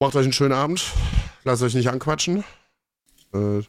[0.00, 0.82] Macht euch einen schönen Abend.
[1.44, 2.44] Lasst euch nicht anquatschen.
[3.32, 3.62] Äh,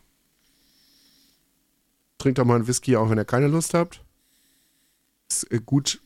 [2.18, 4.04] trinkt doch mal einen Whisky, auch wenn ihr keine Lust habt.
[5.30, 6.02] Ist äh, gut,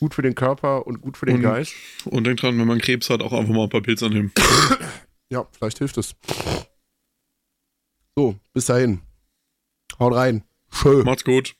[0.00, 1.74] gut für den Körper und gut für den Und- Geist.
[2.04, 4.32] Und denk dran, wenn man Krebs hat, auch einfach mal ein paar Pilze annehmen.
[5.30, 6.14] Ja, vielleicht hilft es.
[8.16, 9.00] So, bis dahin.
[9.98, 10.44] Haut rein.
[10.70, 11.04] Schön.
[11.04, 11.56] Macht's gut.